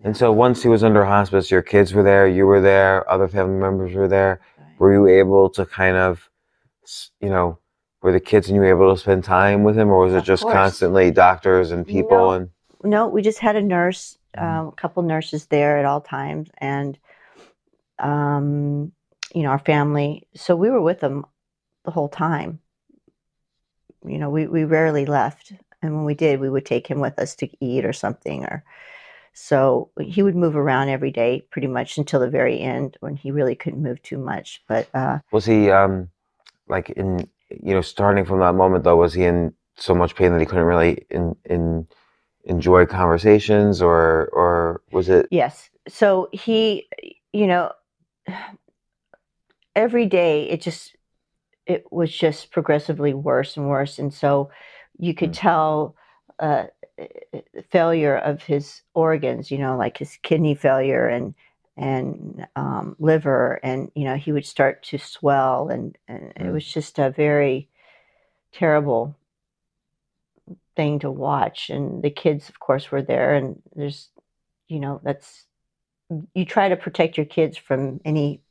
And 0.03 0.15
so 0.15 0.31
once 0.31 0.61
he 0.63 0.69
was 0.69 0.83
under 0.83 1.03
hospice, 1.05 1.49
your 1.49 1.61
kids 1.61 1.93
were 1.93 2.03
there, 2.03 2.27
you 2.27 2.45
were 2.45 2.61
there, 2.61 3.09
other 3.09 3.27
family 3.27 3.59
members 3.59 3.93
were 3.93 4.07
there. 4.07 4.39
Were 4.79 4.93
you 4.93 5.07
able 5.07 5.49
to 5.51 5.65
kind 5.65 5.97
of, 5.97 6.29
you 7.19 7.29
know, 7.29 7.57
were 8.01 8.11
the 8.11 8.19
kids 8.19 8.47
and 8.47 8.55
you 8.55 8.63
able 8.63 8.93
to 8.93 8.99
spend 8.99 9.23
time 9.23 9.63
with 9.63 9.77
him, 9.77 9.89
or 9.89 10.05
was 10.05 10.13
it 10.13 10.19
Of 10.19 10.25
just 10.25 10.43
course. 10.43 10.53
constantly 10.53 11.09
doctors 11.11 11.71
and 11.71 11.85
people 11.85 12.17
No. 12.17 12.31
and? 12.31 12.49
no, 12.83 13.07
we 13.07 13.21
just 13.23 13.39
had 13.39 13.55
a 13.55 13.61
nurse, 13.61 14.17
Mhm. 14.37 14.43
um, 14.43 14.67
a 14.67 14.71
couple 14.73 15.01
nurses 15.01 15.47
there 15.47 15.77
at 15.79 15.85
all 15.85 15.99
times, 15.99 16.49
and 16.59 16.97
um, 17.99 18.91
you 19.33 19.41
know 19.43 19.49
our 19.49 19.59
family. 19.59 20.27
So 20.35 20.55
we 20.55 20.69
were 20.69 20.81
with 20.81 20.99
them 20.99 21.25
the 21.85 21.91
whole 21.91 22.07
time. 22.09 22.59
You 24.05 24.19
know, 24.19 24.29
we 24.29 24.45
we 24.47 24.63
rarely 24.63 25.05
left, 25.07 25.53
and 25.81 25.95
when 25.95 26.05
we 26.05 26.13
did, 26.13 26.39
we 26.39 26.49
would 26.49 26.65
take 26.65 26.85
him 26.85 26.99
with 26.99 27.17
us 27.17 27.35
to 27.37 27.49
eat 27.59 27.83
or 27.83 27.93
something, 27.93 28.45
or 28.45 28.63
so 29.39 29.91
he 30.01 30.23
would 30.23 30.35
move 30.35 30.55
around 30.55 30.89
every 30.89 31.11
day 31.11 31.45
pretty 31.51 31.67
much 31.67 31.99
until 31.99 32.19
the 32.19 32.29
very 32.29 32.59
end 32.59 32.97
when 33.01 33.15
he 33.15 33.29
really 33.29 33.53
couldn't 33.53 33.83
move 33.83 34.01
too 34.01 34.17
much. 34.17 34.63
But 34.67 34.89
uh, 34.95 35.19
Was 35.31 35.45
he 35.45 35.69
um, 35.69 36.09
like 36.67 36.89
in 36.89 37.29
you 37.49 37.75
know 37.75 37.81
starting 37.81 38.25
from 38.25 38.39
that 38.39 38.55
moment 38.55 38.83
though? 38.83 38.95
Was 38.95 39.13
he 39.13 39.25
in 39.25 39.53
so 39.75 39.93
much 39.93 40.15
pain 40.15 40.31
that 40.31 40.39
he 40.39 40.45
couldn't 40.47 40.65
really 40.65 41.05
in 41.11 41.35
in 41.45 41.87
enjoy 42.45 42.87
conversations, 42.87 43.79
or 43.79 44.29
or 44.33 44.81
was 44.91 45.07
it? 45.07 45.27
Yes. 45.29 45.69
So 45.87 46.29
he, 46.31 46.87
you 47.31 47.45
know, 47.45 47.71
every 49.75 50.07
day 50.07 50.49
it 50.49 50.61
just 50.61 50.95
it 51.67 51.85
was 51.91 52.11
just 52.11 52.49
progressively 52.51 53.13
worse 53.13 53.55
and 53.55 53.69
worse, 53.69 53.99
and 53.99 54.11
so 54.11 54.49
you 54.97 55.13
could 55.13 55.31
Mm. 55.31 55.39
tell 55.41 55.95
uh, 56.39 56.65
failure 57.69 58.17
of 58.17 58.43
his 58.43 58.81
organs. 58.93 59.51
You 59.51 59.59
know, 59.59 59.77
like 59.77 59.97
his 59.97 60.17
kidney 60.23 60.55
failure 60.55 61.07
and 61.07 61.33
and 61.77 62.47
um, 62.55 62.95
liver, 62.99 63.59
and 63.63 63.91
you 63.95 64.05
know 64.05 64.15
he 64.15 64.31
would 64.31 64.45
start 64.45 64.83
to 64.83 64.97
swell, 64.97 65.69
and 65.69 65.97
and 66.07 66.33
it 66.35 66.51
Mm. 66.51 66.53
was 66.53 66.65
just 66.65 66.99
a 66.99 67.09
very 67.11 67.69
terrible 68.53 69.15
thing 70.75 70.99
to 70.99 71.11
watch. 71.11 71.69
And 71.69 72.03
the 72.03 72.09
kids, 72.09 72.49
of 72.49 72.59
course, 72.59 72.91
were 72.91 73.01
there, 73.01 73.33
and 73.35 73.61
there's, 73.75 74.09
you 74.67 74.79
know, 74.79 75.01
that's 75.03 75.45
you 76.33 76.45
try 76.45 76.69
to 76.69 76.77
protect 76.77 77.17
your 77.17 77.25
kids 77.25 77.57
from 77.57 77.99
any 78.05 78.41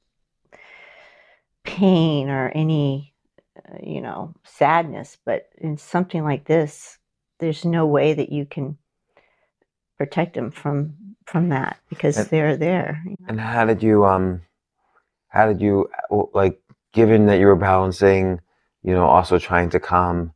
pain 1.64 2.28
or 2.30 2.48
any 2.50 3.14
uh, 3.56 3.78
you 3.82 4.00
know 4.00 4.34
sadness 4.44 5.16
but 5.24 5.48
in 5.58 5.76
something 5.76 6.22
like 6.22 6.44
this 6.46 6.98
there's 7.38 7.64
no 7.64 7.86
way 7.86 8.14
that 8.14 8.30
you 8.30 8.46
can 8.46 8.78
protect 9.98 10.34
them 10.34 10.50
from 10.50 10.94
from 11.24 11.48
that 11.48 11.78
because 11.88 12.16
And- 12.16 12.28
they're 12.28 12.56
there 12.56 13.02
you 13.04 13.16
know. 13.18 13.26
And 13.28 13.40
how 13.40 13.64
did 13.64 13.82
you 13.82 14.04
um, 14.04 14.42
how 15.28 15.46
did 15.46 15.60
you 15.60 15.90
like 16.32 16.60
given 16.92 17.26
that 17.26 17.38
you 17.38 17.46
were 17.46 17.56
balancing, 17.56 18.40
you 18.82 18.94
know, 18.94 19.06
also 19.06 19.38
trying 19.38 19.70
to 19.70 19.80
calm 19.80 20.32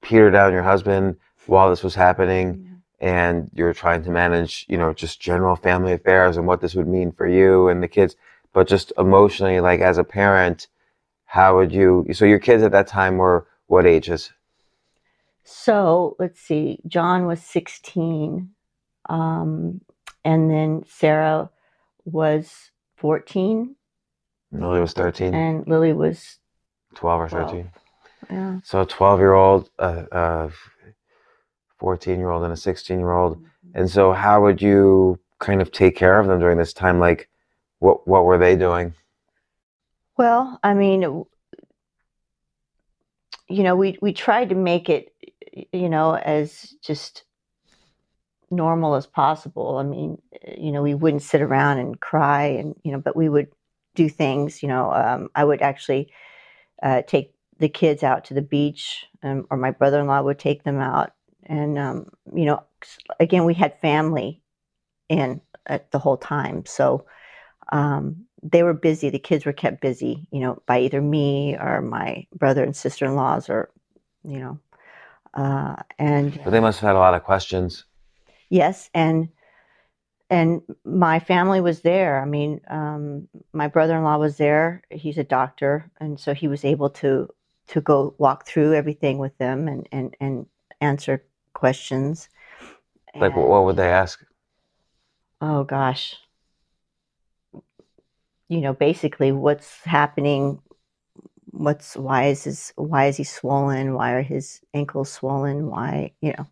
Peter 0.00 0.30
down, 0.30 0.52
your 0.52 0.62
husband, 0.62 1.16
while 1.46 1.68
this 1.68 1.82
was 1.82 1.94
happening, 1.94 2.80
and 3.00 3.50
you're 3.52 3.74
trying 3.74 4.02
to 4.04 4.10
manage, 4.10 4.64
you 4.68 4.78
know, 4.78 4.92
just 4.92 5.20
general 5.20 5.54
family 5.56 5.92
affairs 5.92 6.36
and 6.36 6.46
what 6.46 6.60
this 6.60 6.74
would 6.74 6.88
mean 6.88 7.12
for 7.12 7.26
you 7.26 7.68
and 7.68 7.82
the 7.82 7.88
kids, 7.88 8.16
but 8.52 8.66
just 8.66 8.92
emotionally, 8.96 9.60
like 9.60 9.80
as 9.80 9.98
a 9.98 10.04
parent, 10.04 10.68
how 11.26 11.56
would 11.56 11.72
you? 11.72 12.06
So 12.12 12.24
your 12.24 12.38
kids 12.38 12.62
at 12.62 12.72
that 12.72 12.86
time 12.86 13.18
were 13.18 13.46
what 13.66 13.86
ages? 13.86 14.32
So 15.48 16.16
let's 16.18 16.40
see 16.40 16.78
john 16.86 17.26
was 17.26 17.42
16 17.42 18.50
um, 19.08 19.80
and 20.24 20.50
then 20.50 20.82
sarah 20.86 21.50
was 22.04 22.70
14 22.96 23.74
Lily 24.50 24.80
was 24.80 24.92
13, 24.92 25.34
and 25.34 25.66
lily 25.66 25.92
was 25.92 26.38
12 26.94 27.20
or 27.20 27.28
12. 27.28 27.50
13. 27.50 27.70
yeah 28.30 28.60
So 28.64 28.80
a 28.80 28.86
12 28.86 29.20
year 29.20 29.34
old, 29.34 29.70
a, 29.78 30.06
a 30.12 30.50
14 31.78 32.18
year 32.18 32.30
old, 32.30 32.44
and 32.44 32.52
a 32.52 32.56
16 32.56 32.98
year 32.98 33.12
old. 33.12 33.42
And 33.74 33.90
so, 33.90 34.12
how 34.12 34.42
would 34.42 34.60
you 34.60 35.18
kind 35.38 35.62
of 35.62 35.70
take 35.70 35.96
care 35.96 36.18
of 36.18 36.26
them 36.26 36.40
during 36.40 36.58
this 36.58 36.72
time? 36.72 36.98
Like, 36.98 37.28
what 37.78 38.08
what 38.08 38.24
were 38.24 38.38
they 38.38 38.56
doing? 38.56 38.94
Well, 40.16 40.58
I 40.62 40.74
mean, 40.74 41.02
you 41.02 41.28
know, 43.62 43.76
we 43.76 43.98
we 44.00 44.12
tried 44.12 44.48
to 44.48 44.54
make 44.54 44.88
it, 44.88 45.14
you 45.72 45.88
know, 45.88 46.14
as 46.14 46.74
just 46.82 47.24
normal 48.50 48.94
as 48.94 49.06
possible. 49.06 49.78
I 49.78 49.82
mean, 49.82 50.20
eh, 50.42 50.54
you 50.58 50.72
know, 50.72 50.82
we 50.82 50.94
wouldn't 50.94 51.22
sit 51.22 51.42
around 51.42 51.78
and 51.78 52.00
cry, 52.00 52.44
and 52.44 52.74
you 52.82 52.92
know, 52.92 52.98
but 52.98 53.16
we 53.16 53.28
would 53.28 53.48
do 53.94 54.08
things. 54.08 54.62
You 54.62 54.68
know, 54.68 54.92
um, 54.92 55.28
I 55.34 55.44
would 55.44 55.62
actually 55.62 56.12
uh, 56.82 57.02
take 57.02 57.34
the 57.58 57.68
kids 57.68 58.02
out 58.02 58.24
to 58.26 58.34
the 58.34 58.42
beach, 58.42 59.06
um, 59.22 59.46
or 59.50 59.56
my 59.56 59.70
brother-in-law 59.70 60.22
would 60.22 60.38
take 60.38 60.64
them 60.64 60.78
out, 60.78 61.12
and 61.44 61.78
um, 61.78 62.06
you 62.34 62.44
know, 62.44 62.62
again, 63.20 63.44
we 63.44 63.54
had 63.54 63.80
family 63.80 64.42
in 65.08 65.40
at 65.66 65.90
the 65.90 65.98
whole 65.98 66.16
time, 66.16 66.64
so 66.66 67.04
um, 67.72 68.24
they 68.42 68.62
were 68.62 68.74
busy. 68.74 69.10
The 69.10 69.18
kids 69.18 69.44
were 69.44 69.52
kept 69.52 69.80
busy, 69.80 70.26
you 70.30 70.40
know, 70.40 70.62
by 70.66 70.80
either 70.80 71.02
me 71.02 71.56
or 71.56 71.82
my 71.82 72.26
brother 72.34 72.62
and 72.62 72.74
sister 72.76 73.04
in 73.04 73.16
laws, 73.16 73.50
or 73.50 73.70
you 74.24 74.38
know, 74.38 74.58
uh, 75.38 75.76
and 75.98 76.38
But 76.44 76.50
they 76.50 76.60
must 76.60 76.80
have 76.80 76.88
had 76.88 76.96
a 76.96 77.04
lot 77.06 77.14
of 77.14 77.22
questions. 77.24 77.84
yes, 78.50 78.90
and 78.94 79.28
and 80.30 80.60
my 80.84 81.20
family 81.20 81.60
was 81.62 81.80
there. 81.80 82.20
I 82.20 82.26
mean, 82.26 82.60
um, 82.68 83.28
my 83.52 83.68
brother 83.68 83.96
in 83.96 84.04
law 84.04 84.18
was 84.18 84.36
there. 84.36 84.82
He's 84.90 85.16
a 85.18 85.24
doctor, 85.38 85.90
and 86.00 86.18
so 86.20 86.34
he 86.34 86.48
was 86.48 86.64
able 86.64 86.90
to 87.02 87.28
to 87.72 87.80
go 87.80 88.14
walk 88.18 88.46
through 88.46 88.74
everything 88.74 89.18
with 89.18 89.36
them 89.38 89.68
and 89.68 89.88
and 89.92 90.14
and 90.20 90.46
answer 90.80 91.24
questions. 91.54 92.28
Like, 93.14 93.34
And- 93.34 93.48
what 93.48 93.64
would 93.64 93.76
they 93.76 93.90
ask? 94.02 94.24
oh 95.40 95.62
gosh 95.62 96.16
you 98.48 98.60
know 98.60 98.72
basically 98.74 99.30
what's 99.30 99.84
happening 99.84 100.60
what's 101.50 101.96
why 101.96 102.26
is 102.26 102.44
his 102.44 102.72
why 102.76 103.06
is 103.06 103.16
he 103.16 103.24
swollen 103.24 103.94
why 103.94 104.12
are 104.12 104.22
his 104.22 104.60
ankles 104.74 105.10
swollen 105.10 105.66
why 105.66 106.12
you 106.20 106.32
know 106.36 106.46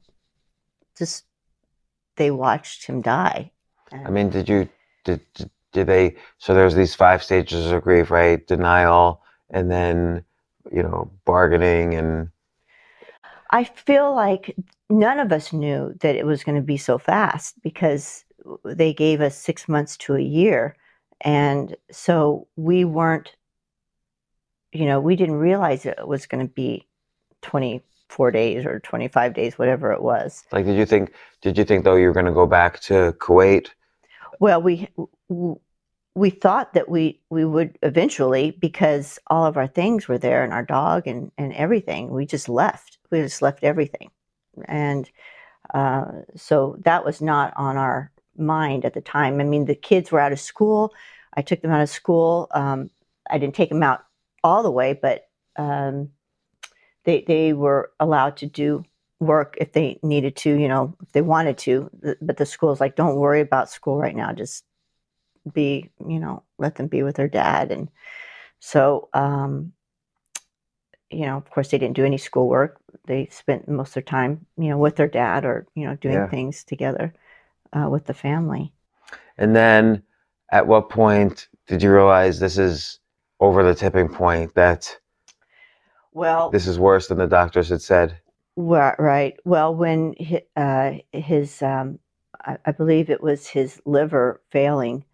just 0.96 1.24
they 2.16 2.30
watched 2.30 2.86
him 2.86 3.02
die 3.02 3.50
I 3.92 4.10
mean, 4.10 4.30
did 4.30 4.48
you 4.48 4.68
did 5.04 5.20
did, 5.34 5.50
did 5.72 5.86
they? 5.86 6.16
So 6.38 6.54
there's 6.54 6.74
these 6.74 6.94
five 6.94 7.22
stages 7.22 7.70
of 7.70 7.82
grief, 7.82 8.10
right? 8.10 8.44
Denial, 8.46 9.22
and 9.50 9.70
then 9.70 10.24
you 10.72 10.82
know, 10.82 11.10
bargaining, 11.24 11.94
and 11.94 12.30
I 13.50 13.64
feel 13.64 14.14
like 14.14 14.56
none 14.90 15.20
of 15.20 15.32
us 15.32 15.52
knew 15.52 15.94
that 16.00 16.16
it 16.16 16.26
was 16.26 16.42
going 16.42 16.56
to 16.56 16.62
be 16.62 16.76
so 16.76 16.98
fast 16.98 17.54
because 17.62 18.24
they 18.64 18.92
gave 18.92 19.20
us 19.20 19.36
six 19.36 19.68
months 19.68 19.96
to 19.98 20.14
a 20.16 20.20
year. 20.20 20.76
And 21.20 21.76
so 21.90 22.46
we 22.56 22.84
weren't, 22.84 23.36
you 24.78 24.86
know, 24.86 25.00
we 25.00 25.16
didn't 25.16 25.36
realize 25.36 25.86
it 25.86 26.06
was 26.06 26.26
going 26.26 26.46
to 26.46 26.52
be 26.52 26.86
24 27.42 28.30
days 28.30 28.66
or 28.66 28.80
25 28.80 29.34
days, 29.34 29.58
whatever 29.58 29.92
it 29.92 30.02
was. 30.02 30.44
like, 30.52 30.64
did 30.64 30.76
you 30.76 30.86
think? 30.86 31.12
Did 31.42 31.58
you 31.58 31.64
think 31.64 31.84
though 31.84 31.96
you 31.96 32.06
were 32.06 32.12
going 32.12 32.26
to 32.26 32.32
go 32.32 32.46
back 32.46 32.80
to 32.80 33.14
Kuwait? 33.18 33.68
Well, 34.38 34.60
we, 34.60 34.88
we 36.14 36.30
thought 36.30 36.74
that 36.74 36.88
we, 36.88 37.20
we 37.30 37.44
would 37.44 37.78
eventually 37.82 38.50
because 38.50 39.18
all 39.28 39.46
of 39.46 39.56
our 39.56 39.66
things 39.66 40.08
were 40.08 40.18
there 40.18 40.44
and 40.44 40.52
our 40.52 40.64
dog 40.64 41.06
and, 41.06 41.32
and 41.38 41.52
everything. 41.54 42.10
We 42.10 42.26
just 42.26 42.48
left. 42.48 42.98
We 43.10 43.22
just 43.22 43.42
left 43.42 43.64
everything. 43.64 44.10
and 44.66 45.08
uh, 45.74 46.06
so 46.36 46.76
that 46.84 47.04
was 47.04 47.20
not 47.20 47.52
on 47.56 47.76
our 47.76 48.10
mind 48.36 48.84
at 48.84 48.94
the 48.94 49.00
time. 49.00 49.40
I 49.40 49.44
mean, 49.44 49.64
the 49.64 49.74
kids 49.74 50.12
were 50.12 50.20
out 50.20 50.32
of 50.32 50.40
school. 50.40 50.94
I 51.34 51.42
took 51.42 51.60
them 51.60 51.70
out 51.70 51.82
of 51.82 51.88
school. 51.88 52.48
Um, 52.52 52.90
I 53.30 53.38
didn't 53.38 53.54
take 53.54 53.68
them 53.68 53.82
out 53.82 54.05
all 54.46 54.62
the 54.62 54.70
way, 54.70 54.92
but 54.92 55.28
um, 55.56 56.10
they 57.04 57.24
they 57.26 57.52
were 57.52 57.90
allowed 57.98 58.36
to 58.38 58.46
do 58.46 58.84
work 59.18 59.56
if 59.58 59.72
they 59.72 59.98
needed 60.02 60.36
to, 60.36 60.50
you 60.54 60.68
know, 60.68 60.94
if 61.02 61.10
they 61.12 61.22
wanted 61.22 61.58
to. 61.58 61.90
But 62.20 62.36
the 62.36 62.46
school's 62.46 62.80
like, 62.80 62.96
don't 62.96 63.16
worry 63.16 63.40
about 63.40 63.70
school 63.70 63.98
right 63.98 64.14
now. 64.14 64.32
Just 64.32 64.64
be, 65.52 65.90
you 66.06 66.20
know, 66.20 66.42
let 66.58 66.76
them 66.76 66.86
be 66.86 67.02
with 67.02 67.16
their 67.16 67.28
dad. 67.28 67.72
And 67.72 67.88
so, 68.60 69.08
um, 69.14 69.72
you 71.10 71.26
know, 71.26 71.36
of 71.36 71.50
course, 71.50 71.70
they 71.70 71.78
didn't 71.78 71.96
do 71.96 72.04
any 72.04 72.18
schoolwork. 72.18 72.78
They 73.06 73.28
spent 73.30 73.68
most 73.68 73.90
of 73.90 73.94
their 73.94 74.02
time, 74.02 74.46
you 74.58 74.68
know, 74.68 74.78
with 74.78 74.96
their 74.96 75.08
dad 75.08 75.44
or, 75.44 75.66
you 75.74 75.86
know, 75.86 75.96
doing 75.96 76.14
yeah. 76.14 76.28
things 76.28 76.64
together 76.64 77.14
uh, 77.72 77.88
with 77.88 78.06
the 78.06 78.14
family. 78.14 78.72
And 79.38 79.56
then 79.56 80.02
at 80.50 80.66
what 80.66 80.90
point 80.90 81.48
did 81.66 81.82
you 81.82 81.92
realize 81.92 82.38
this 82.38 82.58
is 82.58 83.00
over 83.40 83.62
the 83.62 83.74
tipping 83.74 84.08
point 84.08 84.54
that 84.54 84.96
well 86.12 86.50
this 86.50 86.66
is 86.66 86.78
worse 86.78 87.08
than 87.08 87.18
the 87.18 87.26
doctors 87.26 87.68
had 87.68 87.82
said? 87.82 88.18
Right. 88.56 89.36
Well 89.44 89.74
when 89.74 90.14
his, 90.18 90.40
uh, 90.56 90.94
his 91.12 91.62
um, 91.62 91.98
I, 92.44 92.56
I, 92.64 92.72
believe 92.72 93.10
it 93.10 93.22
was 93.22 93.46
his 93.46 93.80
liver 93.84 94.40
failing 94.50 95.04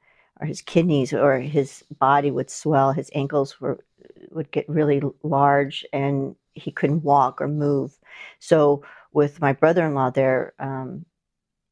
or 0.41 0.47
his 0.47 0.63
kidneys 0.63 1.13
or 1.13 1.41
his 1.41 1.85
body 1.99 2.31
would 2.31 2.51
swell 2.51 2.93
his 2.93 3.11
ankles 3.15 3.61
were 3.61 3.85
would 4.31 4.51
get 4.53 4.69
really 4.69 5.03
large 5.23 5.85
and 5.93 6.37
he 6.55 6.71
couldn't 6.71 7.03
walk 7.03 7.41
or 7.41 7.49
move. 7.49 7.99
So 8.39 8.85
with 9.13 9.41
my 9.41 9.53
brother-in-law 9.53 10.11
there 10.11 10.53
um, 10.61 11.05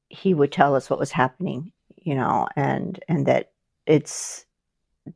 he 0.09 0.35
would 0.35 0.51
tell 0.51 0.75
us 0.75 0.91
what 0.91 0.99
was 0.99 1.13
happening 1.13 1.73
you 2.03 2.15
know 2.15 2.49
and 2.57 3.03
and 3.09 3.27
that 3.27 3.53
it's 3.87 4.45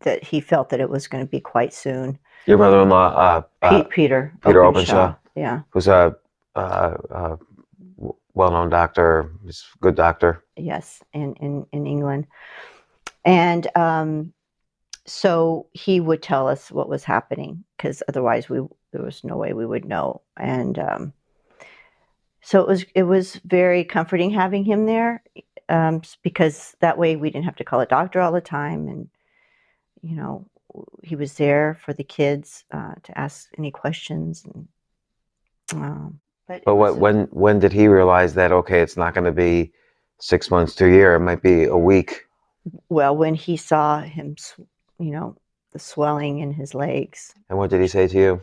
that 0.00 0.24
he 0.24 0.40
felt 0.40 0.68
that 0.70 0.80
it 0.80 0.90
was 0.90 1.06
going 1.06 1.24
to 1.24 1.30
be 1.30 1.40
quite 1.40 1.72
soon. 1.72 2.18
Your 2.46 2.58
brother-in-law, 2.58 3.14
uh, 3.14 3.42
uh, 3.62 3.82
Peter, 3.84 4.32
Peter 4.44 4.62
Openshaw, 4.62 4.92
Openshaw, 4.94 5.18
yeah, 5.34 5.60
who's 5.70 5.88
a, 5.88 6.14
a, 6.54 6.60
a, 6.60 7.38
well-known 8.34 8.68
doctor, 8.68 9.30
he's 9.44 9.64
a 9.74 9.78
good 9.78 9.94
doctor. 9.94 10.44
Yes, 10.56 11.02
in 11.12 11.34
in 11.34 11.66
in 11.72 11.86
England, 11.86 12.26
and 13.24 13.66
um, 13.76 14.32
so 15.06 15.66
he 15.72 16.00
would 16.00 16.22
tell 16.22 16.48
us 16.48 16.70
what 16.70 16.88
was 16.88 17.04
happening 17.04 17.64
because 17.76 18.02
otherwise 18.08 18.48
we 18.48 18.60
there 18.92 19.02
was 19.02 19.24
no 19.24 19.36
way 19.36 19.52
we 19.52 19.66
would 19.66 19.86
know, 19.86 20.20
and 20.36 20.78
um, 20.78 21.12
so 22.42 22.60
it 22.60 22.68
was 22.68 22.84
it 22.94 23.04
was 23.04 23.40
very 23.46 23.84
comforting 23.84 24.30
having 24.30 24.64
him 24.64 24.84
there 24.84 25.22
um, 25.68 26.02
because 26.22 26.76
that 26.80 26.98
way 26.98 27.16
we 27.16 27.30
didn't 27.30 27.46
have 27.46 27.56
to 27.56 27.64
call 27.64 27.80
a 27.80 27.86
doctor 27.86 28.20
all 28.20 28.32
the 28.32 28.40
time 28.40 28.86
and 28.86 29.08
you 30.04 30.16
know, 30.16 30.46
he 31.02 31.16
was 31.16 31.34
there 31.34 31.78
for 31.84 31.92
the 31.92 32.04
kids 32.04 32.64
uh, 32.72 32.94
to 33.02 33.18
ask 33.18 33.48
any 33.56 33.70
questions. 33.70 34.44
And, 34.44 34.68
um, 35.72 36.20
but 36.46 36.62
but 36.64 36.74
what, 36.74 36.98
when 36.98 37.24
when 37.30 37.58
did 37.58 37.72
he 37.72 37.88
realize 37.88 38.34
that 38.34 38.52
okay, 38.52 38.80
it's 38.80 38.96
not 38.96 39.14
going 39.14 39.24
to 39.24 39.32
be 39.32 39.72
six 40.20 40.50
months 40.50 40.74
to 40.76 40.86
a 40.86 40.90
year; 40.90 41.14
it 41.14 41.20
might 41.20 41.42
be 41.42 41.64
a 41.64 41.76
week. 41.76 42.26
Well, 42.88 43.16
when 43.16 43.34
he 43.34 43.56
saw 43.56 44.00
him, 44.00 44.36
you 44.98 45.10
know, 45.10 45.36
the 45.72 45.78
swelling 45.78 46.38
in 46.38 46.52
his 46.52 46.74
legs. 46.74 47.34
And 47.48 47.58
what 47.58 47.70
did 47.70 47.80
he 47.80 47.88
say 47.88 48.08
to 48.08 48.18
you? 48.18 48.40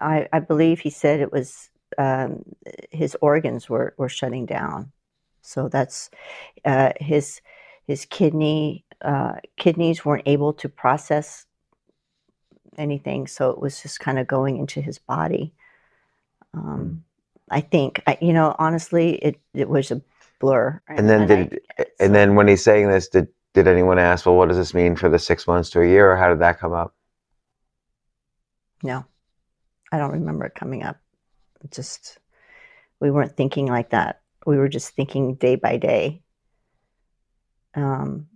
I, 0.00 0.28
I 0.32 0.40
believe 0.40 0.80
he 0.80 0.90
said 0.90 1.20
it 1.20 1.32
was 1.32 1.70
um, 1.98 2.42
his 2.90 3.16
organs 3.20 3.68
were, 3.68 3.94
were 3.96 4.08
shutting 4.08 4.46
down. 4.46 4.92
So 5.42 5.68
that's 5.68 6.10
uh, 6.64 6.92
his 7.00 7.40
his 7.86 8.06
kidney 8.06 8.84
uh, 9.04 9.34
kidneys 9.56 10.04
weren't 10.04 10.26
able 10.26 10.52
to 10.54 10.68
process 10.68 11.46
anything, 12.78 13.26
so 13.26 13.50
it 13.50 13.60
was 13.60 13.82
just 13.82 14.00
kind 14.00 14.18
of 14.18 14.26
going 14.26 14.56
into 14.56 14.80
his 14.80 14.98
body. 14.98 15.52
Um, 16.54 17.04
I 17.50 17.60
think, 17.60 18.02
I, 18.06 18.16
you 18.20 18.32
know, 18.32 18.56
honestly, 18.58 19.16
it 19.16 19.38
it 19.52 19.68
was 19.68 19.90
a 19.90 20.00
blur. 20.40 20.80
And 20.88 21.08
then 21.08 21.22
and 21.22 21.50
did, 21.50 21.60
I, 21.78 21.84
and 22.00 22.14
then 22.14 22.34
when 22.34 22.48
he's 22.48 22.64
saying 22.64 22.88
this, 22.88 23.08
did 23.08 23.28
did 23.52 23.68
anyone 23.68 23.98
ask, 23.98 24.26
well, 24.26 24.36
what 24.36 24.48
does 24.48 24.56
this 24.56 24.74
mean 24.74 24.96
for 24.96 25.08
the 25.08 25.18
six 25.18 25.46
months 25.46 25.70
to 25.70 25.80
a 25.80 25.86
year, 25.86 26.10
or 26.10 26.16
how 26.16 26.28
did 26.28 26.40
that 26.40 26.58
come 26.58 26.72
up? 26.72 26.94
No, 28.82 29.04
I 29.92 29.98
don't 29.98 30.12
remember 30.12 30.44
it 30.46 30.54
coming 30.54 30.82
up. 30.82 30.96
just 31.70 32.18
we 33.00 33.10
weren't 33.10 33.36
thinking 33.36 33.66
like 33.66 33.90
that. 33.90 34.20
We 34.46 34.56
were 34.56 34.68
just 34.68 34.90
thinking 34.90 35.34
day 35.34 35.56
by 35.56 35.76
day. 35.76 36.22
Um, 37.74 38.28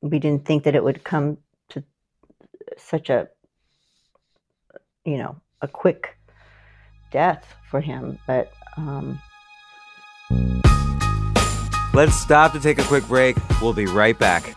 we 0.00 0.18
didn't 0.18 0.44
think 0.44 0.64
that 0.64 0.74
it 0.74 0.84
would 0.84 1.04
come 1.04 1.38
to 1.68 1.82
such 2.76 3.10
a 3.10 3.28
you 5.04 5.18
know 5.18 5.36
a 5.62 5.68
quick 5.68 6.16
death 7.10 7.54
for 7.70 7.80
him 7.80 8.18
but 8.26 8.52
um. 8.76 9.20
Let's 11.92 12.14
stop 12.14 12.52
to 12.52 12.60
take 12.60 12.78
a 12.78 12.84
quick 12.84 13.04
break. 13.08 13.36
We'll 13.60 13.72
be 13.72 13.86
right 13.86 14.16
back. 14.16 14.56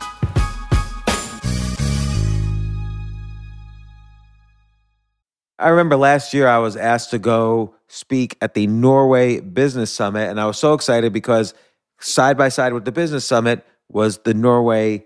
I 5.57 5.69
remember 5.69 5.95
last 5.95 6.33
year 6.33 6.47
I 6.47 6.59
was 6.59 6.75
asked 6.75 7.09
to 7.11 7.19
go 7.19 7.73
speak 7.87 8.37
at 8.41 8.53
the 8.53 8.67
Norway 8.67 9.39
Business 9.39 9.91
Summit, 9.91 10.29
and 10.29 10.39
I 10.39 10.45
was 10.45 10.59
so 10.59 10.73
excited 10.73 11.11
because 11.11 11.55
side 11.99 12.37
by 12.37 12.49
side 12.49 12.73
with 12.73 12.85
the 12.85 12.91
Business 12.91 13.25
Summit 13.25 13.65
was 13.89 14.19
the 14.19 14.33
Norway 14.35 15.05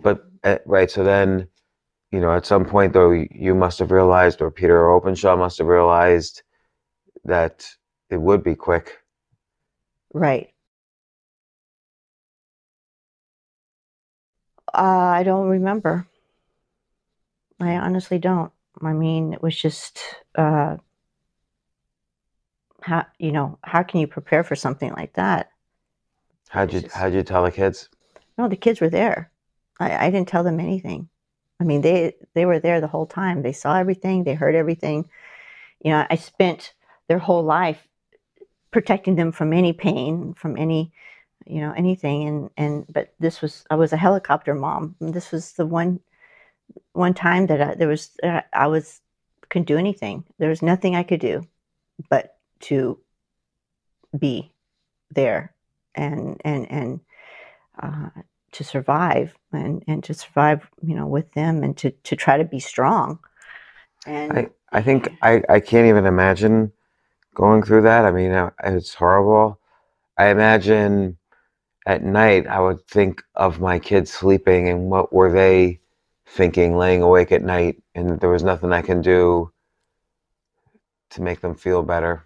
But 0.00 0.24
uh, 0.44 0.58
right, 0.66 0.90
so 0.90 1.04
then, 1.04 1.48
you 2.10 2.20
know, 2.20 2.32
at 2.32 2.46
some 2.46 2.64
point 2.64 2.92
though, 2.92 3.10
you 3.10 3.54
must 3.54 3.78
have 3.78 3.90
realized, 3.90 4.40
or 4.40 4.50
Peter 4.50 4.90
Openshaw 4.90 5.36
must 5.36 5.58
have 5.58 5.66
realized 5.66 6.42
that 7.24 7.66
it 8.10 8.20
would 8.20 8.42
be 8.42 8.54
quick. 8.54 8.98
Right. 10.14 10.52
Uh, 14.74 14.80
I 15.16 15.22
don't 15.22 15.48
remember. 15.48 16.06
I 17.60 17.76
honestly 17.76 18.18
don't. 18.18 18.52
I 18.82 18.92
mean, 18.92 19.32
it 19.32 19.42
was 19.42 19.56
just, 19.56 20.00
uh, 20.34 20.76
how 22.80 23.06
you 23.18 23.32
know, 23.32 23.58
how 23.62 23.82
can 23.82 24.00
you 24.00 24.06
prepare 24.06 24.44
for 24.44 24.56
something 24.56 24.92
like 24.92 25.14
that? 25.14 25.50
How'd 26.48 26.72
you 26.72 26.84
How'd 26.92 27.14
you 27.14 27.22
tell 27.22 27.44
the 27.44 27.50
kids? 27.50 27.88
No, 28.36 28.48
the 28.48 28.56
kids 28.56 28.80
were 28.80 28.90
there. 28.90 29.31
I, 29.82 30.06
I 30.06 30.10
didn't 30.10 30.28
tell 30.28 30.44
them 30.44 30.60
anything. 30.60 31.08
I 31.60 31.64
mean, 31.64 31.80
they 31.80 32.14
they 32.34 32.46
were 32.46 32.58
there 32.58 32.80
the 32.80 32.88
whole 32.88 33.06
time. 33.06 33.42
They 33.42 33.52
saw 33.52 33.76
everything. 33.76 34.24
They 34.24 34.34
heard 34.34 34.54
everything. 34.54 35.08
You 35.80 35.92
know, 35.92 36.06
I 36.08 36.16
spent 36.16 36.74
their 37.08 37.18
whole 37.18 37.42
life 37.42 37.86
protecting 38.70 39.16
them 39.16 39.32
from 39.32 39.52
any 39.52 39.72
pain, 39.72 40.34
from 40.34 40.56
any, 40.56 40.92
you 41.46 41.60
know, 41.60 41.72
anything. 41.76 42.26
And 42.26 42.50
and 42.56 42.86
but 42.88 43.14
this 43.20 43.40
was 43.42 43.64
I 43.70 43.76
was 43.76 43.92
a 43.92 43.96
helicopter 43.96 44.54
mom. 44.54 44.96
This 45.00 45.30
was 45.30 45.52
the 45.52 45.66
one 45.66 46.00
one 46.92 47.14
time 47.14 47.46
that 47.46 47.60
I, 47.60 47.74
there 47.74 47.88
was 47.88 48.10
uh, 48.22 48.42
I 48.52 48.66
was 48.66 49.00
couldn't 49.48 49.66
do 49.68 49.78
anything. 49.78 50.24
There 50.38 50.48
was 50.48 50.62
nothing 50.62 50.96
I 50.96 51.02
could 51.02 51.20
do, 51.20 51.46
but 52.08 52.36
to 52.60 52.98
be 54.18 54.52
there 55.10 55.54
and 55.94 56.40
and 56.44 56.70
and 56.70 57.00
uh, 57.80 58.08
to 58.52 58.64
survive 58.64 59.34
and, 59.52 59.82
and 59.86 60.04
to 60.04 60.14
survive, 60.14 60.68
you 60.82 60.94
know, 60.94 61.06
with 61.06 61.32
them 61.32 61.62
and 61.62 61.76
to, 61.78 61.90
to 61.90 62.16
try 62.16 62.36
to 62.36 62.44
be 62.44 62.60
strong. 62.60 63.18
And 64.06 64.32
I, 64.32 64.48
I 64.70 64.82
think 64.82 65.08
I, 65.22 65.42
I 65.48 65.60
can't 65.60 65.88
even 65.88 66.06
imagine 66.06 66.72
going 67.34 67.62
through 67.62 67.82
that. 67.82 68.04
I 68.04 68.10
mean, 68.10 68.50
it's 68.64 68.94
horrible. 68.94 69.58
I 70.18 70.28
imagine 70.28 71.18
at 71.86 72.04
night 72.04 72.46
I 72.46 72.60
would 72.60 72.86
think 72.86 73.22
of 73.34 73.60
my 73.60 73.78
kids 73.78 74.12
sleeping 74.12 74.68
and 74.68 74.90
what 74.90 75.12
were 75.12 75.32
they 75.32 75.80
thinking 76.26 76.76
laying 76.76 77.02
awake 77.02 77.32
at 77.32 77.42
night 77.42 77.82
and 77.94 78.20
there 78.20 78.30
was 78.30 78.42
nothing 78.42 78.72
I 78.72 78.82
can 78.82 79.02
do 79.02 79.52
to 81.10 81.22
make 81.22 81.40
them 81.40 81.54
feel 81.54 81.82
better. 81.82 82.24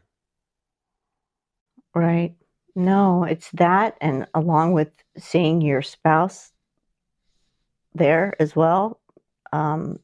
Right. 1.94 2.36
No, 2.76 3.24
it's 3.24 3.50
that, 3.52 3.96
and 4.02 4.26
along 4.34 4.72
with 4.74 4.90
seeing 5.16 5.62
your 5.62 5.80
spouse 5.80 6.52
there 7.94 8.36
as 8.38 8.54
well. 8.54 9.00
Um, 9.52 9.98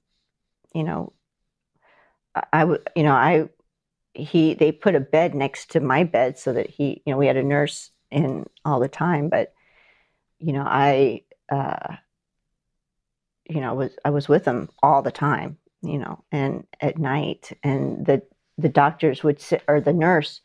you 0.74 0.82
know, 0.82 1.12
I 2.52 2.64
would, 2.64 2.88
you 2.96 3.02
know, 3.02 3.12
I 3.12 3.48
he 4.14 4.54
they 4.54 4.72
put 4.72 4.94
a 4.94 5.00
bed 5.00 5.35
next 5.35 5.72
to 5.72 5.80
my 5.80 6.04
bed 6.04 6.38
so 6.38 6.54
that 6.54 6.70
he, 6.70 7.02
you 7.04 7.12
know, 7.12 7.18
we 7.18 7.26
had 7.26 7.37
a 7.37 7.42
nurse 7.42 7.90
in 8.11 8.46
all 8.64 8.80
the 8.80 8.88
time, 8.88 9.28
but 9.28 9.52
you 10.38 10.54
know, 10.54 10.64
I, 10.66 11.24
uh, 11.50 11.96
you 13.48 13.61
know, 13.61 13.74
was 13.74 13.92
I 14.04 14.11
was 14.11 14.28
with 14.28 14.46
him 14.46 14.70
all 14.82 15.02
the 15.02 15.12
time, 15.12 15.58
you 15.82 15.98
know, 15.98 16.24
and 16.32 16.66
at 16.80 16.98
night, 16.98 17.52
and 17.62 18.06
the 18.06 18.22
the 18.58 18.70
doctors 18.70 19.22
would 19.22 19.40
sit 19.40 19.62
or 19.68 19.80
the 19.80 19.92
nurse 19.92 20.40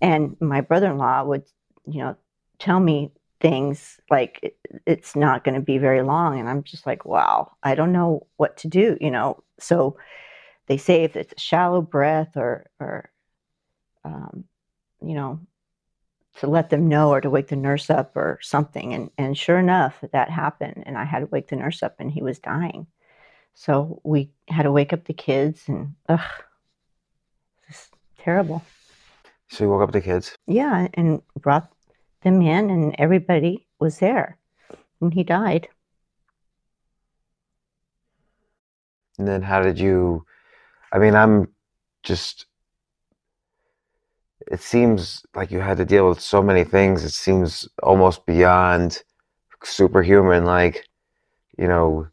and 0.00 0.36
my 0.40 0.60
brother-in-law 0.60 1.24
would 1.24 1.44
you 1.86 2.00
know, 2.00 2.16
tell 2.58 2.80
me 2.80 3.12
things 3.40 3.98
like 4.10 4.38
it, 4.42 4.56
it's 4.86 5.16
not 5.16 5.44
going 5.44 5.54
to 5.54 5.60
be 5.60 5.78
very 5.78 6.02
long. 6.02 6.38
And 6.38 6.48
I'm 6.48 6.62
just 6.62 6.86
like, 6.86 7.04
wow, 7.04 7.52
I 7.62 7.74
don't 7.74 7.92
know 7.92 8.26
what 8.36 8.58
to 8.58 8.68
do, 8.68 8.98
you 9.00 9.10
know. 9.10 9.42
So 9.58 9.96
they 10.66 10.76
say 10.76 11.04
if 11.04 11.16
it's 11.16 11.32
a 11.32 11.40
shallow 11.40 11.80
breath 11.80 12.36
or, 12.36 12.70
or, 12.78 13.10
um, 14.04 14.44
you 15.02 15.14
know, 15.14 15.40
to 16.38 16.46
let 16.46 16.70
them 16.70 16.88
know 16.88 17.10
or 17.10 17.20
to 17.20 17.30
wake 17.30 17.48
the 17.48 17.56
nurse 17.56 17.90
up 17.90 18.16
or 18.16 18.38
something. 18.42 18.94
And, 18.94 19.10
and 19.18 19.36
sure 19.36 19.58
enough, 19.58 19.96
that 20.12 20.30
happened. 20.30 20.84
And 20.86 20.96
I 20.96 21.04
had 21.04 21.20
to 21.20 21.26
wake 21.26 21.48
the 21.48 21.56
nurse 21.56 21.82
up 21.82 21.96
and 21.98 22.10
he 22.10 22.22
was 22.22 22.38
dying. 22.38 22.86
So 23.54 24.00
we 24.04 24.30
had 24.48 24.62
to 24.62 24.72
wake 24.72 24.92
up 24.92 25.04
the 25.04 25.12
kids 25.12 25.64
and, 25.66 25.94
ugh, 26.08 26.20
it's 27.68 27.90
terrible. 28.18 28.64
So 29.50 29.64
you 29.64 29.70
woke 29.70 29.82
up 29.82 29.92
the 29.92 30.00
kids? 30.00 30.36
Yeah, 30.46 30.86
and 30.94 31.22
brought 31.40 31.72
them 32.22 32.40
in, 32.40 32.70
and 32.70 32.94
everybody 32.98 33.66
was 33.80 33.98
there 33.98 34.38
when 35.00 35.10
he 35.10 35.24
died. 35.24 35.68
And 39.18 39.26
then 39.26 39.42
how 39.42 39.60
did 39.60 39.78
you? 39.78 40.24
I 40.92 40.98
mean, 40.98 41.14
I'm 41.16 41.48
just. 42.04 42.46
It 44.50 44.60
seems 44.60 45.24
like 45.34 45.50
you 45.50 45.58
had 45.58 45.76
to 45.78 45.84
deal 45.84 46.08
with 46.08 46.20
so 46.20 46.42
many 46.42 46.64
things. 46.64 47.04
It 47.04 47.10
seems 47.10 47.68
almost 47.82 48.24
beyond 48.26 49.02
superhuman. 49.64 50.44
Like, 50.44 50.88
you 51.58 51.68
know, 51.68 52.06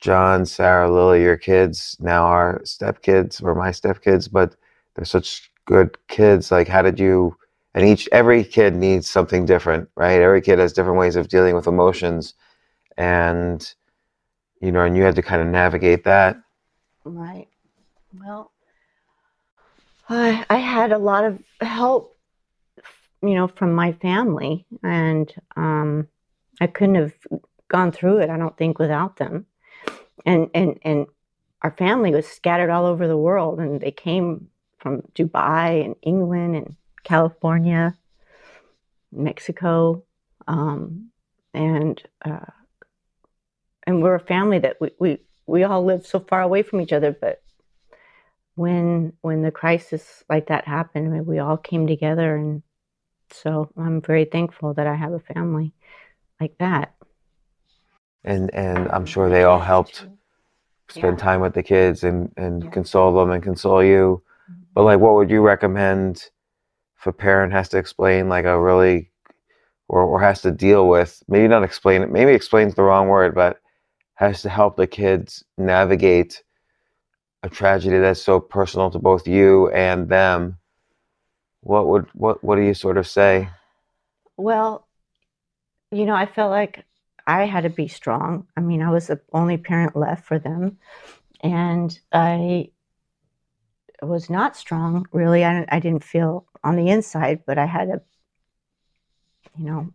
John, 0.00 0.46
Sarah, 0.46 0.90
Lily, 0.92 1.22
your 1.22 1.36
kids 1.36 1.96
now 2.00 2.24
are 2.24 2.60
stepkids 2.64 3.42
or 3.42 3.54
my 3.54 3.70
stepkids, 3.70 4.30
but 4.30 4.56
they're 4.94 5.04
such 5.04 5.51
good 5.66 5.96
kids 6.08 6.50
like 6.50 6.68
how 6.68 6.82
did 6.82 6.98
you 6.98 7.36
and 7.74 7.86
each 7.86 8.08
every 8.12 8.44
kid 8.44 8.74
needs 8.74 9.08
something 9.08 9.46
different 9.46 9.88
right? 9.96 10.20
Every 10.20 10.40
kid 10.40 10.58
has 10.58 10.72
different 10.72 10.98
ways 10.98 11.16
of 11.16 11.28
dealing 11.28 11.54
with 11.54 11.66
emotions 11.66 12.34
and 12.96 13.74
you 14.60 14.72
know 14.72 14.84
and 14.84 14.96
you 14.96 15.02
had 15.02 15.16
to 15.16 15.22
kind 15.22 15.42
of 15.42 15.48
navigate 15.48 16.04
that. 16.04 16.36
Right. 17.04 17.48
Well 18.14 18.52
i 20.08 20.44
i 20.50 20.56
had 20.56 20.92
a 20.92 20.98
lot 20.98 21.24
of 21.24 21.38
help 21.60 22.16
you 23.22 23.34
know 23.34 23.48
from 23.48 23.72
my 23.72 23.92
family 23.92 24.66
and 24.82 25.34
um 25.56 26.08
i 26.60 26.66
couldn't 26.66 26.96
have 26.96 27.14
gone 27.68 27.92
through 27.92 28.18
it 28.18 28.28
i 28.30 28.36
don't 28.36 28.56
think 28.56 28.78
without 28.78 29.16
them. 29.16 29.46
And 30.26 30.50
and 30.54 30.78
and 30.82 31.06
our 31.62 31.70
family 31.72 32.12
was 32.12 32.26
scattered 32.26 32.70
all 32.70 32.86
over 32.86 33.08
the 33.08 33.16
world 33.16 33.58
and 33.60 33.80
they 33.80 33.90
came 33.90 34.48
from 34.82 35.02
Dubai 35.14 35.84
and 35.84 35.94
England 36.02 36.56
and 36.56 36.76
California, 37.04 37.96
Mexico, 39.12 40.02
um, 40.48 41.10
and 41.54 42.02
uh, 42.24 42.50
and 43.86 44.02
we're 44.02 44.16
a 44.16 44.20
family 44.20 44.58
that 44.58 44.80
we, 44.80 44.90
we 44.98 45.18
we 45.46 45.64
all 45.64 45.84
live 45.84 46.04
so 46.04 46.20
far 46.20 46.42
away 46.42 46.62
from 46.62 46.80
each 46.80 46.92
other, 46.92 47.12
but 47.12 47.40
when 48.56 49.12
when 49.22 49.42
the 49.42 49.50
crisis 49.50 50.24
like 50.28 50.48
that 50.48 50.66
happened, 50.66 51.06
I 51.06 51.10
mean, 51.10 51.26
we 51.26 51.38
all 51.38 51.56
came 51.56 51.86
together, 51.86 52.36
and 52.36 52.62
so 53.30 53.70
I'm 53.76 54.02
very 54.02 54.24
thankful 54.24 54.74
that 54.74 54.86
I 54.86 54.94
have 54.94 55.12
a 55.12 55.20
family 55.20 55.72
like 56.40 56.58
that. 56.58 56.94
And 58.24 58.52
and 58.54 58.88
I'm 58.90 59.06
sure 59.06 59.28
they 59.28 59.44
all 59.44 59.60
helped 59.60 60.06
spend 60.88 61.18
Yeah. 61.18 61.24
time 61.24 61.40
with 61.40 61.54
the 61.54 61.62
kids 61.62 62.02
and 62.04 62.32
and 62.36 62.64
Yeah. 62.64 62.70
console 62.70 63.14
them 63.14 63.30
and 63.30 63.42
console 63.42 63.82
you. 63.82 64.22
But 64.74 64.84
like, 64.84 65.00
what 65.00 65.14
would 65.14 65.30
you 65.30 65.40
recommend 65.40 66.30
if 66.98 67.06
a 67.06 67.12
parent 67.12 67.52
has 67.52 67.68
to 67.70 67.78
explain 67.78 68.28
like 68.28 68.44
a 68.44 68.60
really 68.60 69.10
or 69.88 70.02
or 70.02 70.20
has 70.20 70.40
to 70.42 70.50
deal 70.50 70.88
with 70.88 71.22
maybe 71.28 71.48
not 71.48 71.62
explain 71.64 72.02
it, 72.02 72.10
maybe 72.10 72.32
explains 72.32 72.74
the 72.74 72.82
wrong 72.82 73.08
word, 73.08 73.34
but 73.34 73.60
has 74.14 74.42
to 74.42 74.48
help 74.48 74.76
the 74.76 74.86
kids 74.86 75.44
navigate 75.58 76.42
a 77.42 77.48
tragedy 77.48 77.98
that's 77.98 78.22
so 78.22 78.40
personal 78.40 78.90
to 78.90 78.98
both 78.98 79.26
you 79.26 79.68
and 79.70 80.08
them. 80.08 80.58
What 81.60 81.86
would 81.88 82.06
what 82.14 82.42
what 82.42 82.56
do 82.56 82.62
you 82.62 82.74
sort 82.74 82.98
of 82.98 83.06
say? 83.06 83.48
Well, 84.36 84.86
you 85.90 86.06
know, 86.06 86.14
I 86.14 86.26
felt 86.26 86.50
like 86.50 86.84
I 87.26 87.44
had 87.44 87.64
to 87.64 87.70
be 87.70 87.88
strong. 87.88 88.46
I 88.56 88.60
mean, 88.60 88.82
I 88.82 88.90
was 88.90 89.08
the 89.08 89.20
only 89.32 89.56
parent 89.56 89.94
left 89.94 90.24
for 90.24 90.38
them, 90.38 90.78
and 91.42 91.98
I 92.12 92.70
was 94.04 94.30
not 94.30 94.56
strong 94.56 95.06
really. 95.12 95.44
I, 95.44 95.64
I 95.68 95.80
didn't 95.80 96.04
feel 96.04 96.46
on 96.64 96.76
the 96.76 96.88
inside, 96.88 97.42
but 97.46 97.58
I 97.58 97.66
had 97.66 97.86
to, 97.86 98.02
you 99.56 99.64
know, 99.64 99.92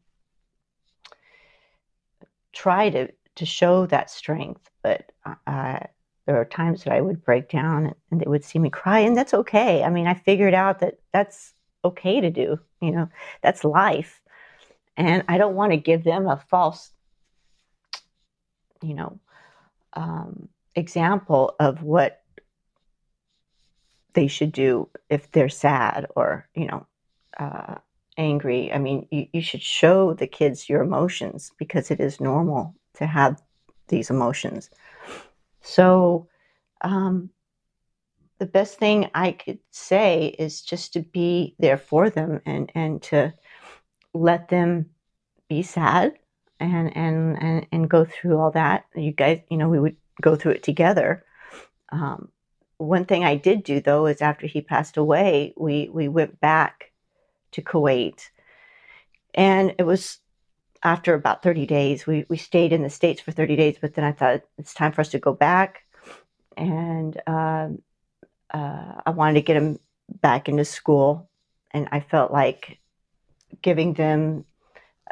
try 2.54 2.89
to 2.89 3.12
to 3.36 3.46
show 3.46 3.86
that 3.88 4.10
strength. 4.10 4.70
But 4.82 5.12
uh, 5.26 5.80
there 6.26 6.39
are 6.39 6.46
times 6.46 6.84
that 6.84 6.93
I 6.93 7.02
would 7.02 7.24
break 7.24 7.50
down, 7.50 7.88
and, 7.88 7.96
and 8.12 8.22
they 8.22 8.28
would 8.28 8.43
see 8.43 8.60
me 8.60 8.70
cry, 8.70 9.00
and 9.00 9.15
that's 9.15 9.34
okay. 9.34 9.84
I 9.84 9.89
mean, 9.89 10.08
I 10.08 10.13
figured 10.13 10.54
out 10.54 10.80
that 10.80 11.00
that's 11.13 11.54
okay 11.86 12.22
to 12.22 12.30
do. 12.30 12.60
You 12.82 12.91
know, 12.91 13.10
that's 13.41 13.63
life 13.63 14.22
and 14.98 15.24
I 15.28 15.38
don't 15.38 15.56
want 15.56 15.72
to 15.72 15.78
give 15.78 16.04
them 16.04 16.28
a 16.28 16.38
false, 16.50 16.91
you 18.82 18.96
know, 18.96 19.20
um, 19.93 20.50
example 20.76 21.56
of 21.60 21.84
what 21.84 22.24
they 24.17 24.27
should 24.27 24.51
do 24.51 24.89
if 25.12 25.32
they're 25.32 25.47
sad 25.47 26.08
or 26.15 26.49
you 26.56 26.65
know 26.65 26.88
uh, 27.39 27.75
angry. 28.17 28.73
I 28.73 28.80
mean, 28.80 29.08
you, 29.12 29.27
you 29.32 29.41
should 29.43 29.62
show 29.62 30.15
the 30.15 30.25
kids 30.25 30.67
your 30.67 30.82
emotions 30.82 31.51
because 31.60 31.91
it 31.91 31.99
is 31.99 32.19
normal 32.19 32.73
to 32.95 33.06
have 33.06 33.39
these 33.89 34.10
emotions. 34.10 34.71
So, 35.62 36.27
um, 36.82 37.30
the 38.39 38.47
best 38.47 38.80
thing 38.80 39.08
I 39.13 39.34
could 39.34 39.60
say 39.69 40.36
is 40.39 40.63
just 40.63 40.93
to 40.93 41.01
be 41.01 41.56
there 41.60 41.77
for 41.77 42.10
them 42.10 42.41
and 42.43 42.71
and 42.73 42.99
to 43.03 43.36
let 44.15 44.49
them 44.49 44.88
be 45.47 45.62
sad 45.62 46.13
and 46.60 46.97
and 46.97 47.38
and, 47.39 47.67
and 47.71 47.88
go 47.88 48.03
through 48.03 48.39
all 48.39 48.49
that 48.51 48.86
you 48.95 49.12
guys 49.12 49.41
you 49.51 49.58
know 49.58 49.69
we 49.69 49.80
would 49.80 49.95
go 50.23 50.36
through 50.36 50.53
it 50.53 50.63
together 50.63 51.23
um, 51.91 52.30
one 52.77 53.05
thing 53.05 53.23
i 53.23 53.35
did 53.35 53.63
do 53.63 53.81
though 53.81 54.05
is 54.05 54.21
after 54.21 54.47
he 54.47 54.61
passed 54.61 54.97
away 54.97 55.53
we 55.57 55.89
we 55.89 56.07
went 56.07 56.39
back 56.39 56.91
to 57.51 57.61
kuwait. 57.61 58.29
And 59.33 59.75
it 59.77 59.83
was 59.83 60.19
after 60.83 61.13
about 61.13 61.43
30 61.43 61.65
days. 61.65 62.05
We 62.05 62.25
we 62.29 62.37
stayed 62.37 62.73
in 62.73 62.83
the 62.83 62.89
states 62.89 63.21
for 63.21 63.31
30 63.31 63.55
days 63.55 63.77
but 63.81 63.93
then 63.93 64.03
i 64.05 64.11
thought 64.11 64.41
it's 64.57 64.73
time 64.73 64.91
for 64.91 65.01
us 65.01 65.09
to 65.09 65.19
go 65.19 65.33
back. 65.33 65.83
And 66.55 67.19
um, 67.27 67.81
uh, 68.51 69.01
i 69.05 69.09
wanted 69.09 69.35
to 69.35 69.41
get 69.41 69.57
him 69.57 69.79
back 70.21 70.47
into 70.47 70.63
school 70.63 71.29
and 71.71 71.89
i 71.91 71.99
felt 71.99 72.31
like 72.31 72.79
giving 73.61 73.93
them 73.93 74.45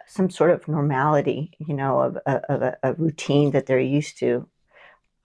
some 0.08 0.30
sort 0.30 0.52
of 0.52 0.68
normality, 0.68 1.52
you 1.60 1.74
know, 1.74 2.00
of, 2.00 2.18
of 2.26 2.62
a, 2.62 2.78
a 2.84 2.94
routine 2.94 3.52
that 3.52 3.66
they're 3.66 3.80
used 3.80 4.20
to 4.20 4.48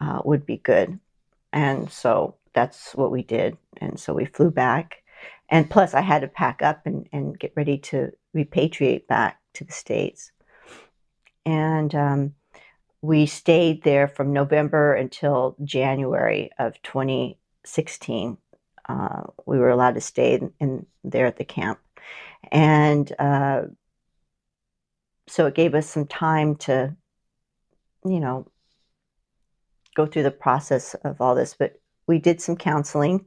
uh, 0.00 0.20
would 0.24 0.46
be 0.46 0.56
good. 0.56 0.98
And 1.52 1.90
so 1.90 2.36
that's 2.54 2.92
what 2.94 3.10
we 3.10 3.22
did. 3.22 3.56
And 3.78 3.98
so 3.98 4.14
we 4.14 4.24
flew 4.24 4.50
back. 4.50 5.02
And 5.48 5.68
plus, 5.68 5.94
I 5.94 6.00
had 6.00 6.22
to 6.22 6.28
pack 6.28 6.62
up 6.62 6.86
and, 6.86 7.08
and 7.12 7.38
get 7.38 7.52
ready 7.56 7.78
to 7.78 8.12
repatriate 8.36 9.06
back 9.06 9.40
to 9.54 9.64
the 9.64 9.72
States. 9.72 10.30
And 11.44 11.94
um, 11.94 12.34
we 13.02 13.26
stayed 13.26 13.82
there 13.82 14.06
from 14.06 14.32
November 14.32 14.94
until 14.94 15.56
January 15.64 16.50
of 16.58 16.80
2016. 16.82 18.38
Uh, 18.88 19.22
we 19.46 19.58
were 19.58 19.70
allowed 19.70 19.94
to 19.94 20.00
stay 20.00 20.34
in, 20.34 20.52
in 20.60 20.86
there 21.02 21.26
at 21.26 21.36
the 21.36 21.44
camp 21.44 21.80
and 22.50 23.12
uh, 23.18 23.62
so 25.28 25.46
it 25.46 25.54
gave 25.54 25.74
us 25.74 25.88
some 25.88 26.06
time 26.06 26.56
to 26.56 26.94
you 28.04 28.20
know 28.20 28.46
go 30.00 30.06
through 30.06 30.22
the 30.22 30.30
process 30.30 30.94
of 31.04 31.20
all 31.20 31.34
this 31.34 31.54
but 31.54 31.80
we 32.06 32.18
did 32.18 32.40
some 32.40 32.56
counseling 32.56 33.24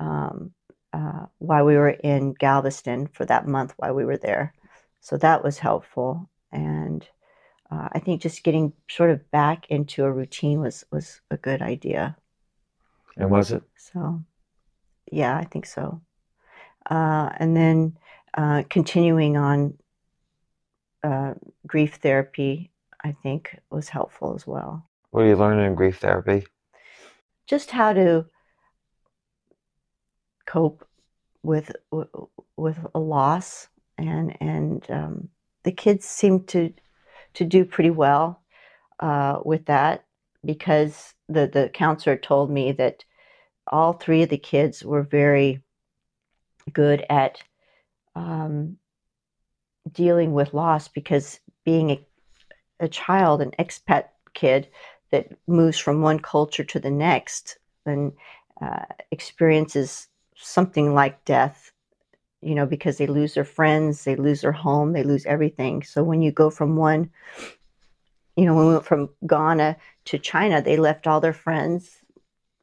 um, 0.00 0.52
uh, 0.92 1.26
while 1.38 1.64
we 1.64 1.76
were 1.76 1.90
in 1.90 2.32
galveston 2.34 3.06
for 3.06 3.24
that 3.24 3.46
month 3.46 3.72
while 3.76 3.94
we 3.94 4.04
were 4.04 4.16
there 4.18 4.52
so 5.00 5.16
that 5.16 5.42
was 5.42 5.58
helpful 5.58 6.28
and 6.52 7.08
uh, 7.70 7.88
i 7.92 7.98
think 7.98 8.20
just 8.20 8.44
getting 8.44 8.72
sort 8.90 9.10
of 9.10 9.30
back 9.30 9.66
into 9.70 10.04
a 10.04 10.12
routine 10.12 10.60
was 10.60 10.84
was 10.90 11.20
a 11.30 11.36
good 11.36 11.62
idea 11.62 12.16
And 13.16 13.30
was 13.30 13.52
it? 13.52 13.62
so 13.76 14.22
yeah 15.10 15.36
i 15.36 15.44
think 15.44 15.66
so 15.66 16.00
uh, 16.90 17.30
and 17.38 17.56
then 17.56 17.96
uh, 18.34 18.62
continuing 18.68 19.36
on 19.36 19.74
uh, 21.02 21.34
grief 21.66 21.96
therapy, 21.96 22.70
I 23.02 23.12
think 23.22 23.58
was 23.70 23.88
helpful 23.88 24.34
as 24.34 24.46
well. 24.46 24.88
What 25.10 25.24
are 25.24 25.28
you 25.28 25.36
learning 25.36 25.66
in 25.66 25.74
grief 25.74 25.98
therapy? 25.98 26.46
Just 27.46 27.70
how 27.70 27.92
to 27.92 28.26
cope 30.46 30.86
with 31.42 31.72
with 32.56 32.78
a 32.94 32.98
loss, 32.98 33.68
and 33.98 34.36
and 34.40 34.90
um, 34.90 35.28
the 35.62 35.72
kids 35.72 36.04
seem 36.04 36.44
to 36.46 36.72
to 37.34 37.44
do 37.44 37.64
pretty 37.64 37.90
well 37.90 38.42
uh, 39.00 39.40
with 39.44 39.66
that 39.66 40.04
because 40.44 41.14
the 41.28 41.46
the 41.46 41.70
counselor 41.72 42.16
told 42.16 42.50
me 42.50 42.72
that 42.72 43.04
all 43.68 43.92
three 43.92 44.22
of 44.22 44.28
the 44.28 44.38
kids 44.38 44.84
were 44.84 45.02
very 45.02 45.62
good 46.72 47.04
at 47.10 47.42
um, 48.14 48.76
dealing 49.92 50.32
with 50.32 50.54
loss 50.54 50.88
because 50.88 51.40
being 51.64 51.90
a, 51.90 52.06
a 52.80 52.88
child, 52.88 53.40
an 53.42 53.52
expat 53.58 54.04
kid 54.34 54.68
that 55.16 55.38
moves 55.46 55.78
from 55.78 56.02
one 56.02 56.18
culture 56.18 56.64
to 56.64 56.78
the 56.78 56.90
next 56.90 57.58
and 57.86 58.12
uh, 58.60 58.84
experiences 59.10 60.08
something 60.36 60.92
like 60.94 61.24
death, 61.24 61.72
you 62.42 62.54
know, 62.54 62.66
because 62.66 62.98
they 62.98 63.06
lose 63.06 63.32
their 63.32 63.44
friends, 63.44 64.04
they 64.04 64.14
lose 64.14 64.42
their 64.42 64.52
home, 64.52 64.92
they 64.92 65.02
lose 65.02 65.24
everything. 65.24 65.82
So 65.82 66.04
when 66.04 66.20
you 66.20 66.32
go 66.32 66.50
from 66.50 66.76
one, 66.76 67.10
you 68.36 68.44
know, 68.44 68.54
when 68.54 68.66
we 68.66 68.72
went 68.74 68.84
from 68.84 69.08
Ghana 69.26 69.78
to 70.06 70.18
China, 70.18 70.60
they 70.60 70.76
left 70.76 71.06
all 71.06 71.20
their 71.20 71.32
friends, 71.32 71.96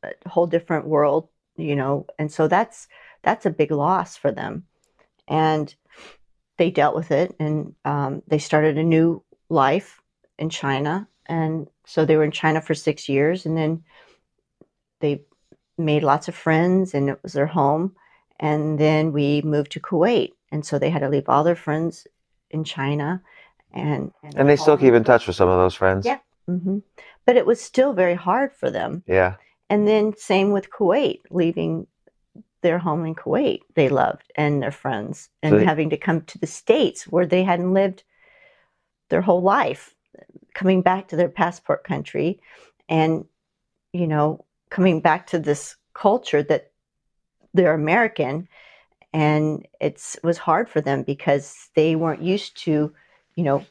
a 0.04 0.30
whole 0.30 0.46
different 0.46 0.86
world, 0.86 1.30
you 1.58 1.76
know, 1.76 2.06
and 2.20 2.32
so 2.32 2.48
that's 2.48 2.88
that's 3.24 3.48
a 3.48 3.50
big 3.50 3.72
loss 3.72 4.16
for 4.16 4.32
them. 4.32 4.66
And 5.28 5.74
they 6.58 6.70
dealt 6.70 6.96
with 6.96 7.10
it 7.10 7.36
and 7.39 7.74
um, 7.84 8.22
they 8.28 8.38
started 8.38 8.78
a 8.78 8.84
new 8.84 9.24
life 9.50 10.02
in 10.38 10.52
China. 10.52 11.08
And 11.26 11.68
so 11.86 12.06
they 12.06 12.15
were 12.17 12.24
in 12.24 12.32
China 12.32 12.62
for 12.62 12.74
six 12.74 13.08
years 13.10 13.46
and 13.46 13.58
then 13.58 13.84
they 15.00 15.24
made 15.78 16.04
lots 16.04 16.28
of 16.28 16.36
friends 16.36 16.93
and 16.93 17.10
it 17.10 17.19
was 17.24 17.34
their 17.34 17.48
home. 17.48 17.96
And 18.39 18.80
then 18.80 19.12
we 19.12 19.41
moved 19.41 19.72
to 19.74 19.80
Kuwait. 19.80 20.32
And 20.52 20.65
so 20.65 20.78
they 20.80 20.89
had 20.89 21.00
to 21.00 21.10
leave 21.10 21.28
all 21.30 21.43
their 21.43 21.56
friends 21.56 22.08
in 22.52 22.63
China. 22.63 23.22
And, 23.74 24.12
And 24.36 24.48
they 24.48 24.56
still 24.56 24.78
keep 24.78 24.93
in 24.93 25.04
touch 25.04 25.28
with 25.28 25.36
some 25.36 25.50
of 25.50 25.58
those 25.58 25.76
friends. 25.76 26.06
Yeah. 26.06 26.19
hmm 26.48 26.80
But 27.26 27.38
it 27.38 27.46
was 27.46 27.60
still 27.60 27.93
very 27.93 28.15
hard 28.15 28.54
for 28.54 28.69
them. 28.69 29.04
Yeah. 29.08 29.36
And 29.69 29.88
then 29.88 30.13
same 30.17 30.52
with 30.52 30.69
Kuwait, 30.69 31.22
leaving 31.32 31.88
their 32.62 32.78
home 32.80 33.06
in 33.06 33.13
Kuwait 33.13 33.60
they 33.76 33.89
loved 33.89 34.32
and 34.36 34.62
their 34.63 34.72
friends 34.72 35.30
and 35.41 35.52
So 35.54 35.58
they- 35.58 35.65
having 35.65 35.89
to 35.89 35.98
come 35.98 36.22
to 36.22 36.38
the 36.38 36.48
States 36.48 37.04
where 37.08 37.26
they 37.26 37.43
hadn't 37.43 37.74
lived 37.74 38.04
their 39.10 39.22
whole 39.22 39.41
life, 39.41 39.93
coming 40.54 40.82
back 40.82 41.08
to 41.08 41.16
their 41.16 41.30
passport 41.30 41.84
country 41.84 42.39
and, 42.89 43.26
you 43.92 44.08
know, 44.08 44.46
coming 44.70 45.02
back 45.02 45.28
to 45.28 45.39
this 45.39 45.76
culture 45.94 46.44
that 46.44 46.72
they're 47.54 47.74
American. 47.74 48.48
And 49.13 49.68
it's 49.80 50.16
it 50.16 50.24
was 50.24 50.38
hard 50.38 50.70
for 50.70 50.82
them 50.82 51.04
because 51.04 51.70
they 51.76 51.96
weren't 51.96 52.22
used 52.22 52.58
to, 52.63 52.94
you 53.36 53.44
know, 53.44 53.63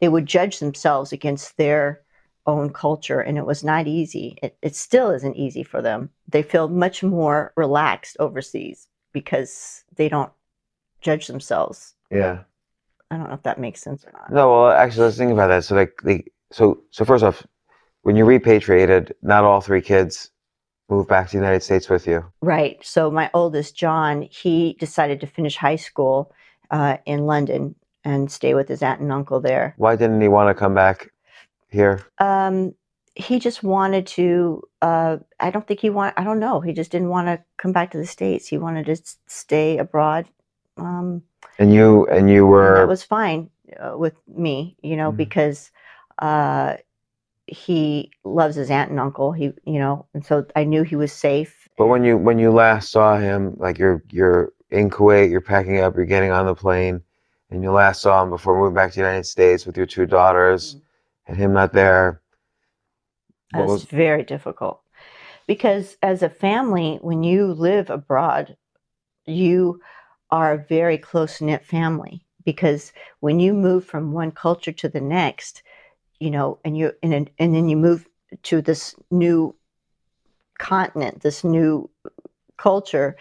they 0.00 0.08
would 0.08 0.26
judge 0.26 0.60
themselves 0.60 1.12
against 1.12 1.56
their 1.56 2.00
own 2.46 2.70
culture, 2.72 3.20
and 3.20 3.36
it 3.36 3.44
was 3.44 3.62
not 3.62 3.86
easy. 3.86 4.38
It, 4.42 4.56
it 4.62 4.74
still 4.74 5.10
isn't 5.10 5.36
easy 5.36 5.62
for 5.62 5.82
them. 5.82 6.08
They 6.26 6.42
feel 6.42 6.68
much 6.68 7.02
more 7.02 7.52
relaxed 7.56 8.16
overseas 8.18 8.88
because 9.12 9.84
they 9.96 10.08
don't 10.08 10.32
judge 11.02 11.26
themselves. 11.26 11.94
Yeah. 12.10 12.44
I 13.10 13.16
don't 13.16 13.28
know 13.28 13.34
if 13.34 13.42
that 13.44 13.58
makes 13.58 13.82
sense 13.82 14.04
or 14.04 14.12
not. 14.12 14.30
No, 14.32 14.50
well, 14.50 14.70
actually, 14.70 15.04
let's 15.04 15.16
think 15.16 15.32
about 15.32 15.48
that. 15.48 15.64
So, 15.64 15.74
like, 15.74 15.98
like 16.04 16.32
so, 16.52 16.82
so 16.90 17.04
first 17.04 17.24
off, 17.24 17.46
when 18.02 18.16
you 18.16 18.24
repatriated, 18.24 19.14
not 19.22 19.44
all 19.44 19.60
three 19.60 19.80
kids 19.80 20.30
moved 20.88 21.08
back 21.08 21.26
to 21.26 21.32
the 21.32 21.38
United 21.38 21.62
States 21.62 21.88
with 21.88 22.06
you. 22.06 22.24
Right. 22.40 22.78
So 22.84 23.10
my 23.10 23.30
oldest, 23.34 23.76
John, 23.76 24.22
he 24.22 24.76
decided 24.78 25.20
to 25.20 25.26
finish 25.26 25.56
high 25.56 25.76
school 25.76 26.32
uh, 26.70 26.98
in 27.06 27.26
London 27.26 27.74
and 28.04 28.30
stay 28.30 28.54
with 28.54 28.68
his 28.68 28.82
aunt 28.82 29.00
and 29.00 29.12
uncle 29.12 29.40
there. 29.40 29.74
Why 29.76 29.96
didn't 29.96 30.20
he 30.20 30.28
want 30.28 30.48
to 30.48 30.58
come 30.58 30.74
back 30.74 31.10
here? 31.68 32.06
Um, 32.18 32.74
he 33.14 33.38
just 33.38 33.62
wanted 33.62 34.06
to. 34.06 34.62
Uh, 34.80 35.18
I 35.40 35.50
don't 35.50 35.66
think 35.66 35.80
he 35.80 35.90
want. 35.90 36.14
I 36.16 36.24
don't 36.24 36.38
know. 36.38 36.60
He 36.60 36.72
just 36.72 36.92
didn't 36.92 37.08
want 37.08 37.26
to 37.26 37.42
come 37.56 37.72
back 37.72 37.90
to 37.90 37.98
the 37.98 38.06
states. 38.06 38.46
He 38.46 38.58
wanted 38.58 38.86
to 38.86 38.96
stay 39.26 39.76
abroad. 39.78 40.28
Um, 40.78 41.22
And 41.58 41.72
you 41.72 42.06
and 42.06 42.30
you 42.30 42.46
were 42.46 42.76
that 42.76 42.88
was 42.88 43.02
fine 43.02 43.50
uh, 43.80 43.96
with 43.96 44.14
me, 44.28 44.76
you 44.82 44.96
know, 44.96 45.10
Mhm. 45.12 45.16
because 45.16 45.70
uh, 46.20 46.76
he 47.46 48.10
loves 48.24 48.56
his 48.56 48.70
aunt 48.70 48.90
and 48.90 49.00
uncle. 49.00 49.32
He, 49.32 49.52
you 49.64 49.78
know, 49.78 50.06
and 50.14 50.24
so 50.24 50.46
I 50.54 50.64
knew 50.64 50.82
he 50.82 50.96
was 50.96 51.12
safe. 51.12 51.68
But 51.76 51.86
when 51.86 52.04
you 52.04 52.16
when 52.16 52.38
you 52.38 52.50
last 52.50 52.90
saw 52.90 53.16
him, 53.18 53.54
like 53.58 53.78
you're 53.78 54.02
you're 54.10 54.52
in 54.70 54.90
Kuwait, 54.90 55.30
you're 55.30 55.40
packing 55.40 55.78
up, 55.78 55.96
you're 55.96 56.04
getting 56.04 56.30
on 56.30 56.46
the 56.46 56.54
plane, 56.54 57.02
and 57.50 57.62
you 57.62 57.70
last 57.72 58.02
saw 58.02 58.22
him 58.22 58.30
before 58.30 58.58
moving 58.58 58.74
back 58.74 58.90
to 58.90 58.96
the 58.96 59.06
United 59.06 59.26
States 59.26 59.66
with 59.66 59.76
your 59.76 59.86
two 59.86 60.06
daughters, 60.06 60.76
and 61.26 61.36
him 61.36 61.52
not 61.52 61.72
there. 61.72 62.20
That 63.52 63.62
was 63.62 63.70
was 63.70 63.84
very 63.84 64.22
difficult 64.24 64.82
because 65.46 65.96
as 66.02 66.22
a 66.22 66.28
family, 66.28 66.98
when 67.00 67.22
you 67.22 67.54
live 67.54 67.90
abroad, 67.90 68.56
you 69.26 69.80
are 70.30 70.52
a 70.52 70.64
very 70.68 70.98
close 70.98 71.40
knit 71.40 71.64
family. 71.64 72.24
Because 72.44 72.92
when 73.20 73.40
you 73.40 73.52
move 73.52 73.84
from 73.84 74.12
one 74.12 74.30
culture 74.30 74.72
to 74.72 74.88
the 74.88 75.00
next, 75.00 75.62
you 76.18 76.30
know, 76.30 76.58
and 76.64 76.76
you 76.76 76.92
and 77.02 77.30
and 77.38 77.54
then 77.54 77.68
you 77.68 77.76
move 77.76 78.08
to 78.44 78.62
this 78.62 78.94
new 79.10 79.54
continent, 80.58 81.20
this 81.20 81.44
new 81.44 81.90
culture, 82.56 83.16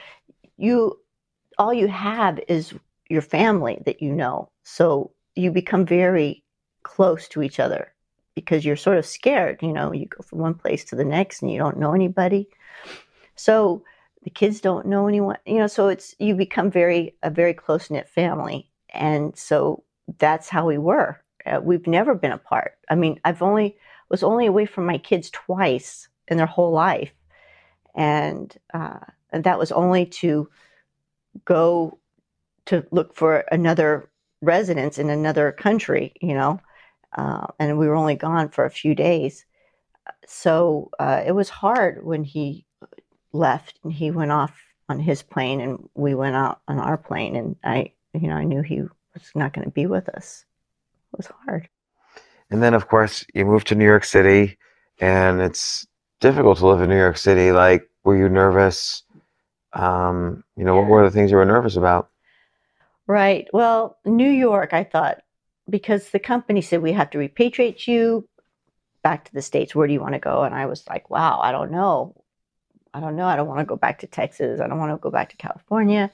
you 0.57 0.97
all 1.57 1.73
you 1.73 1.87
have 1.87 2.39
is 2.47 2.73
your 3.09 3.21
family 3.21 3.81
that 3.85 4.01
you 4.01 4.13
know. 4.13 4.49
So 4.63 5.11
you 5.35 5.51
become 5.51 5.85
very 5.85 6.43
close 6.83 7.27
to 7.29 7.41
each 7.41 7.59
other 7.59 7.93
because 8.35 8.63
you're 8.65 8.75
sort 8.75 8.97
of 8.97 9.05
scared. 9.05 9.61
You 9.61 9.73
know, 9.73 9.91
you 9.91 10.05
go 10.07 10.21
from 10.23 10.39
one 10.39 10.53
place 10.53 10.83
to 10.85 10.95
the 10.95 11.05
next 11.05 11.41
and 11.41 11.51
you 11.51 11.57
don't 11.57 11.79
know 11.79 11.93
anybody. 11.93 12.47
So 13.35 13.83
the 14.27 14.31
kids 14.31 14.59
don't 14.59 14.85
know 14.85 15.07
anyone. 15.07 15.37
You 15.45 15.59
know, 15.59 15.67
so 15.67 15.87
it's 15.87 16.13
you 16.19 16.35
become 16.35 16.69
very 16.69 17.15
a 17.23 17.29
very 17.29 17.53
close 17.53 17.89
knit 17.89 18.09
family, 18.09 18.69
and 18.89 19.33
so 19.37 19.85
that's 20.17 20.49
how 20.49 20.65
we 20.65 20.77
were. 20.77 21.21
Uh, 21.45 21.61
we've 21.63 21.87
never 21.87 22.13
been 22.13 22.33
apart. 22.33 22.73
I 22.89 22.95
mean, 22.95 23.21
I've 23.23 23.41
only 23.41 23.77
was 24.09 24.23
only 24.23 24.45
away 24.45 24.65
from 24.65 24.85
my 24.85 24.97
kids 24.97 25.29
twice 25.29 26.09
in 26.27 26.35
their 26.35 26.45
whole 26.45 26.73
life, 26.73 27.13
and 27.95 28.53
uh, 28.73 28.99
and 29.29 29.45
that 29.45 29.57
was 29.57 29.71
only 29.71 30.05
to 30.05 30.49
go 31.45 31.97
to 32.65 32.85
look 32.91 33.15
for 33.15 33.45
another 33.49 34.09
residence 34.41 34.97
in 34.97 35.09
another 35.09 35.53
country. 35.53 36.11
You 36.19 36.33
know, 36.33 36.59
uh, 37.15 37.47
and 37.59 37.79
we 37.79 37.87
were 37.87 37.95
only 37.95 38.15
gone 38.15 38.49
for 38.49 38.65
a 38.65 38.69
few 38.69 38.93
days. 38.93 39.45
So 40.25 40.89
uh, 40.99 41.23
it 41.25 41.31
was 41.31 41.47
hard 41.47 42.03
when 42.05 42.25
he 42.25 42.66
left 43.37 43.79
and 43.83 43.93
he 43.93 44.11
went 44.11 44.31
off 44.31 44.53
on 44.89 44.99
his 44.99 45.21
plane 45.21 45.61
and 45.61 45.89
we 45.95 46.15
went 46.15 46.35
out 46.35 46.61
on 46.67 46.79
our 46.79 46.97
plane 46.97 47.35
and 47.35 47.55
I, 47.63 47.91
you 48.13 48.27
know, 48.27 48.35
I 48.35 48.43
knew 48.43 48.61
he 48.61 48.81
was 48.81 49.31
not 49.35 49.53
going 49.53 49.65
to 49.65 49.71
be 49.71 49.85
with 49.85 50.09
us. 50.09 50.45
It 51.13 51.17
was 51.17 51.31
hard. 51.45 51.69
And 52.49 52.63
then, 52.63 52.73
of 52.73 52.87
course, 52.87 53.25
you 53.33 53.45
moved 53.45 53.67
to 53.67 53.75
New 53.75 53.85
York 53.85 54.05
City, 54.05 54.57
and 54.99 55.41
it's 55.41 55.85
difficult 56.21 56.59
to 56.59 56.67
live 56.67 56.81
in 56.81 56.89
New 56.89 56.97
York 56.97 57.17
City. 57.17 57.51
Like, 57.51 57.89
were 58.03 58.17
you 58.17 58.29
nervous? 58.29 59.03
Um, 59.73 60.43
you 60.55 60.63
know, 60.63 60.75
what 60.75 60.87
were 60.87 61.03
the 61.03 61.11
things 61.11 61.29
you 61.29 61.37
were 61.37 61.45
nervous 61.45 61.75
about? 61.75 62.09
Right. 63.05 63.47
Well, 63.51 63.97
New 64.05 64.29
York, 64.29 64.73
I 64.73 64.83
thought, 64.83 65.21
because 65.69 66.09
the 66.09 66.19
company 66.19 66.61
said 66.61 66.81
we 66.81 66.93
have 66.93 67.09
to 67.11 67.17
repatriate 67.17 67.85
you 67.87 68.27
back 69.03 69.25
to 69.25 69.33
the 69.33 69.41
States. 69.41 69.75
Where 69.75 69.87
do 69.87 69.93
you 69.93 70.01
want 70.01 70.13
to 70.13 70.19
go? 70.19 70.43
And 70.43 70.55
I 70.55 70.65
was 70.65 70.87
like, 70.87 71.09
wow, 71.09 71.39
I 71.41 71.51
don't 71.51 71.71
know. 71.71 72.15
I 72.97 72.99
don't 72.99 73.15
know. 73.15 73.27
I 73.27 73.35
don't 73.35 73.47
want 73.47 73.59
to 73.59 73.65
go 73.65 73.75
back 73.75 73.99
to 73.99 74.07
Texas. 74.07 74.59
I 74.59 74.67
don't 74.67 74.79
want 74.79 74.91
to 74.91 74.97
go 74.97 75.11
back 75.11 75.29
to 75.29 75.37
California. 75.37 76.11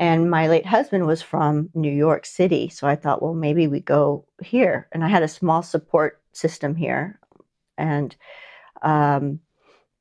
And 0.00 0.28
my 0.28 0.48
late 0.48 0.66
husband 0.66 1.06
was 1.06 1.22
from 1.22 1.70
New 1.72 1.92
York 1.92 2.26
City. 2.26 2.68
So 2.68 2.88
I 2.88 2.96
thought, 2.96 3.22
well, 3.22 3.34
maybe 3.34 3.68
we 3.68 3.78
go 3.78 4.26
here. 4.42 4.88
And 4.90 5.04
I 5.04 5.08
had 5.08 5.22
a 5.22 5.28
small 5.28 5.62
support 5.62 6.20
system 6.32 6.74
here. 6.74 7.20
And 7.78 8.16
um, 8.82 9.38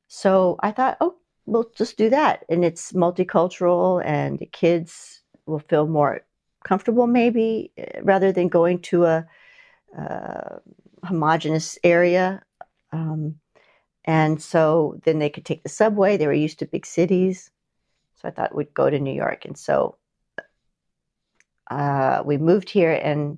so 0.08 0.58
I 0.62 0.72
thought, 0.72 0.98
oh, 1.00 1.16
we'll 1.46 1.70
just 1.76 1.96
do 1.96 2.10
that. 2.10 2.44
And 2.50 2.66
it's 2.66 2.94
multicultural, 2.94 4.04
and 4.04 4.40
the 4.40 4.48
kids 4.48 5.22
will 5.46 5.60
feel 5.60 5.86
more 5.86 6.22
comfortable, 6.64 7.06
maybe, 7.06 7.72
eh, 7.78 8.00
rather 8.02 8.32
than 8.32 8.48
going 8.48 8.80
to 8.80 9.06
a, 9.06 9.28
uh 9.96 10.58
homogenous 11.04 11.78
area. 11.84 12.42
Um, 12.92 13.36
and 14.06 14.42
so 14.42 15.00
then 15.06 15.20
they 15.20 15.30
could 15.30 15.46
take 15.46 15.64
the 15.64 15.70
subway. 15.70 16.18
They 16.18 16.28
were 16.28 16.34
used 16.34 16.60
to 16.60 16.66
big 16.66 16.86
cities. 16.86 17.52
So 18.16 18.28
I 18.28 18.32
thought 18.32 18.56
we'd 18.56 18.74
go 18.74 18.90
to 18.90 19.00
New 19.00 19.14
York. 19.14 19.46
And 19.46 19.58
so 19.58 19.96
uh, 21.72 22.22
we 22.26 22.38
moved 22.38 22.70
here. 22.70 22.92
And, 22.92 23.38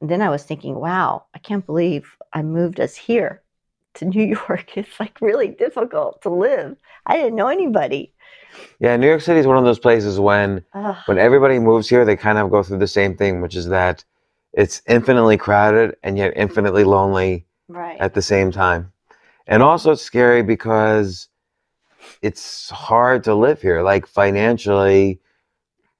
and 0.00 0.10
then 0.10 0.20
I 0.20 0.28
was 0.28 0.42
thinking, 0.42 0.74
wow, 0.74 1.24
I 1.34 1.38
can't 1.38 1.64
believe 1.64 2.16
I 2.32 2.42
moved 2.42 2.78
us 2.78 2.94
here 2.94 3.42
to 3.94 4.04
New 4.04 4.24
York. 4.24 4.72
It's 4.76 5.00
like 5.00 5.20
really 5.20 5.48
difficult 5.48 6.22
to 6.22 6.30
live. 6.30 6.76
I 7.06 7.16
didn't 7.16 7.36
know 7.36 7.48
anybody. 7.48 8.12
Yeah, 8.80 8.96
New 8.98 9.08
York 9.08 9.22
City 9.22 9.40
is 9.40 9.46
one 9.46 9.56
of 9.56 9.64
those 9.64 9.78
places 9.78 10.20
when 10.20 10.62
Ugh. 10.74 10.96
when 11.06 11.16
everybody 11.16 11.58
moves 11.58 11.88
here, 11.88 12.04
they 12.04 12.16
kind 12.16 12.36
of 12.36 12.50
go 12.50 12.62
through 12.62 12.78
the 12.78 12.86
same 12.86 13.16
thing, 13.16 13.40
which 13.40 13.56
is 13.56 13.68
that 13.68 14.04
it's 14.52 14.82
infinitely 14.86 15.38
crowded 15.38 15.96
and 16.02 16.18
yet 16.18 16.34
infinitely 16.36 16.84
lonely 16.84 17.46
right. 17.68 17.98
at 17.98 18.12
the 18.12 18.20
same 18.20 18.52
time. 18.52 18.91
And 19.46 19.62
also 19.62 19.92
it's 19.92 20.02
scary 20.02 20.42
because 20.42 21.28
it's 22.20 22.70
hard 22.70 23.24
to 23.24 23.34
live 23.34 23.60
here. 23.60 23.82
Like 23.82 24.06
financially, 24.06 25.20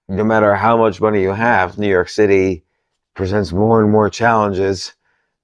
no 0.08 0.24
matter 0.24 0.54
how 0.54 0.76
much 0.76 1.00
money 1.00 1.22
you 1.22 1.30
have, 1.32 1.78
New 1.78 1.88
York 1.88 2.08
City 2.08 2.64
presents 3.14 3.52
more 3.52 3.80
and 3.82 3.90
more 3.90 4.08
challenges, 4.10 4.94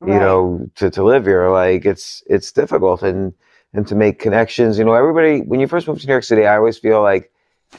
you 0.00 0.12
Right. 0.12 0.20
know, 0.20 0.70
to, 0.76 0.90
to 0.90 1.02
live 1.02 1.24
here. 1.26 1.48
Like 1.50 1.84
it's 1.84 2.22
it's 2.26 2.52
difficult 2.52 3.02
and 3.02 3.32
and 3.74 3.86
to 3.88 3.94
make 3.94 4.18
connections. 4.18 4.78
You 4.78 4.84
know, 4.84 4.94
everybody 4.94 5.40
when 5.42 5.60
you 5.60 5.66
first 5.66 5.86
move 5.88 6.00
to 6.00 6.06
New 6.06 6.12
York 6.12 6.24
City, 6.24 6.46
I 6.46 6.56
always 6.56 6.78
feel 6.78 7.02
like 7.02 7.30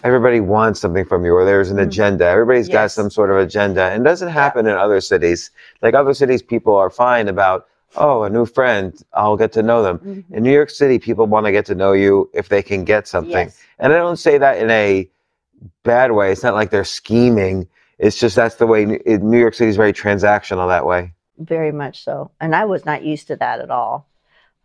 everybody 0.04 0.40
wants 0.40 0.80
something 0.82 1.06
from 1.06 1.26
you 1.26 1.34
or 1.34 1.46
there's 1.46 1.72
an 1.72 1.78
Mhm. 1.78 1.84
agenda. 1.88 2.26
Everybody's 2.26 2.70
got 2.70 2.92
some 2.92 3.10
sort 3.10 3.32
of 3.32 3.38
agenda. 3.38 3.86
And 3.86 4.06
it 4.06 4.10
doesn't 4.10 4.30
happen 4.30 4.68
in 4.68 4.76
other 4.76 5.02
cities. 5.02 5.50
Like 5.82 5.96
other 5.96 6.14
cities, 6.14 6.44
people 6.44 6.76
are 6.76 6.92
fine 6.92 7.28
about, 7.28 7.66
oh, 7.96 8.24
a 8.24 8.30
new 8.30 8.46
friend, 8.46 8.94
I'll 9.14 9.38
get 9.38 9.52
to 9.54 9.64
know 9.64 9.82
them. 9.84 10.00
Mhm. 10.00 10.24
In 10.36 10.44
New 10.44 10.52
York 10.54 10.70
City, 10.70 11.00
people 11.00 11.26
want 11.28 11.46
to 11.46 11.52
get 11.52 11.66
to 11.68 11.76
know 11.76 11.94
you 11.94 12.30
if 12.34 12.50
they 12.50 12.62
can 12.62 12.84
get 12.84 13.08
something. 13.08 13.48
Yes. 13.48 13.60
And 13.80 13.94
I 13.94 13.98
don't 13.98 14.18
say 14.18 14.38
that 14.38 14.58
in 14.58 14.70
a 14.70 15.10
bad 15.84 16.12
way. 16.12 16.32
It's 16.32 16.44
not 16.44 16.54
like 16.54 16.70
they're 16.70 16.84
scheming. 16.84 17.68
It's 17.98 18.18
just 18.18 18.36
that's 18.36 18.56
the 18.56 18.68
way 18.68 18.86
New 18.86 19.00
New 19.06 19.40
York 19.40 19.54
City 19.54 19.70
is 19.70 19.76
very 19.78 19.94
transactional 19.94 20.68
that 20.70 20.86
way. 20.86 21.14
very 21.40 21.72
much 21.72 22.04
so. 22.04 22.32
And 22.42 22.54
I 22.56 22.66
was 22.66 22.86
not 22.86 23.04
used 23.04 23.28
to 23.28 23.36
that 23.38 23.60
at 23.62 23.72
all. 23.72 24.10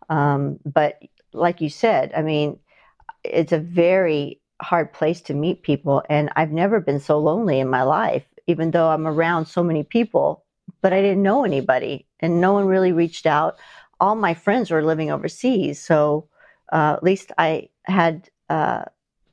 Um, 0.09 0.59
but 0.65 1.01
like 1.33 1.61
you 1.61 1.69
said, 1.69 2.11
I 2.15 2.21
mean, 2.21 2.59
it's 3.23 3.51
a 3.53 3.59
very 3.59 4.39
hard 4.61 4.93
place 4.93 5.21
to 5.21 5.33
meet 5.33 5.63
people. 5.63 6.03
And 6.09 6.29
I've 6.35 6.51
never 6.51 6.79
been 6.81 6.99
so 6.99 7.17
lonely 7.19 7.59
in 7.59 7.69
my 7.69 7.83
life, 7.83 8.23
even 8.47 8.71
though 8.71 8.87
I'm 8.89 9.07
around 9.07 9.47
so 9.47 9.63
many 9.63 9.83
people, 9.83 10.43
but 10.85 10.93
I 10.93 11.01
didn't 11.01 11.23
know 11.23 11.43
anybody 11.45 12.05
and 12.19 12.39
no 12.39 12.53
one 12.53 12.67
really 12.67 12.91
reached 12.91 13.25
out. 13.25 13.57
All 13.99 14.13
my 14.13 14.35
friends 14.35 14.69
were 14.69 14.83
living 14.83 15.09
overseas. 15.09 15.81
So 15.81 16.27
uh, 16.71 16.93
at 16.95 17.01
least 17.01 17.31
I 17.39 17.69
had 17.85 18.29
uh, 18.51 18.83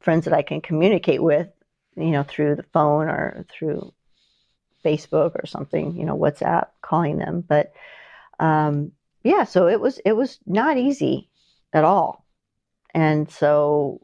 friends 0.01 0.25
that 0.25 0.33
I 0.33 0.41
can 0.41 0.63
communicate 0.63 1.23
with, 1.23 1.49
you 1.95 2.11
know, 2.11 2.23
through 2.23 2.57
the 2.57 2.63
phone 2.63 3.11
or 3.11 3.45
through 3.51 3.93
Facebook 4.83 5.33
or 5.35 5.45
something, 5.45 5.95
you 5.95 6.07
know, 6.07 6.17
WhatsApp, 6.17 6.69
calling 6.81 7.19
them. 7.19 7.45
But 7.47 7.75
um, 8.41 8.93
yeah, 9.23 9.45
so 9.45 9.69
it 9.69 9.79
was 9.79 9.99
it 10.07 10.13
was 10.13 10.39
not 10.47 10.79
easy 10.79 11.29
at 11.75 11.85
all. 11.85 12.25
And 12.95 13.31
so, 13.31 14.01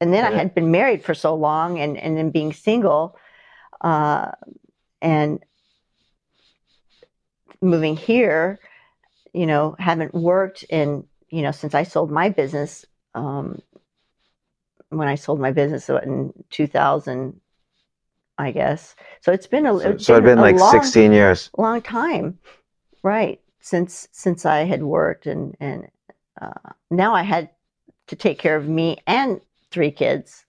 and 0.00 0.12
then 0.12 0.24
I 0.24 0.36
had 0.36 0.56
been 0.56 0.72
married 0.72 1.04
for 1.04 1.14
so 1.14 1.36
long, 1.36 1.78
and 1.78 1.96
and 1.96 2.16
then 2.16 2.30
being 2.30 2.52
single, 2.52 3.16
uh, 3.80 4.32
and 5.00 5.38
moving 7.66 7.96
here, 7.96 8.58
you 9.32 9.46
know, 9.46 9.76
haven't 9.78 10.14
worked 10.14 10.62
in, 10.64 11.06
you 11.28 11.42
know, 11.42 11.52
since 11.52 11.74
I 11.74 11.82
sold 11.82 12.10
my 12.10 12.28
business. 12.28 12.84
Um, 13.14 13.60
when 14.90 15.08
I 15.08 15.16
sold 15.16 15.40
my 15.40 15.52
business 15.52 15.88
in 15.88 16.32
2000, 16.50 17.40
I 18.38 18.50
guess. 18.50 18.94
So 19.22 19.32
it's 19.32 19.46
been 19.46 19.66
a 19.66 19.78
So, 19.78 19.90
it's 19.90 20.04
so 20.04 20.12
it'd 20.14 20.24
been 20.24 20.40
like 20.40 20.58
long, 20.58 20.82
16 20.82 21.12
years. 21.12 21.50
long 21.56 21.82
time, 21.82 22.38
right? 23.02 23.40
Since 23.60 24.08
since 24.12 24.46
I 24.46 24.58
had 24.64 24.82
worked 24.82 25.26
and 25.26 25.56
and 25.60 25.88
uh, 26.40 26.72
now 26.90 27.14
I 27.14 27.22
had 27.22 27.50
to 28.08 28.16
take 28.16 28.38
care 28.38 28.56
of 28.56 28.68
me 28.68 28.98
and 29.06 29.40
three 29.70 29.90
kids. 29.90 30.44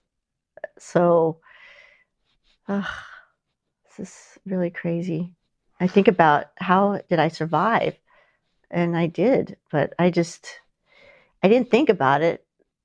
So 0.78 1.40
uh, 2.68 2.84
this 3.96 4.08
is 4.08 4.38
really 4.46 4.70
crazy. 4.70 5.34
I 5.80 5.86
think 5.86 6.08
about 6.08 6.46
how 6.56 7.00
did 7.08 7.18
I 7.18 7.28
survive, 7.28 7.96
and 8.70 8.96
I 8.96 9.06
did, 9.06 9.56
but 9.70 9.94
I 9.98 10.10
just 10.10 10.60
I 11.42 11.48
didn't 11.48 11.70
think 11.70 11.88
about 11.88 12.22
it. 12.22 12.44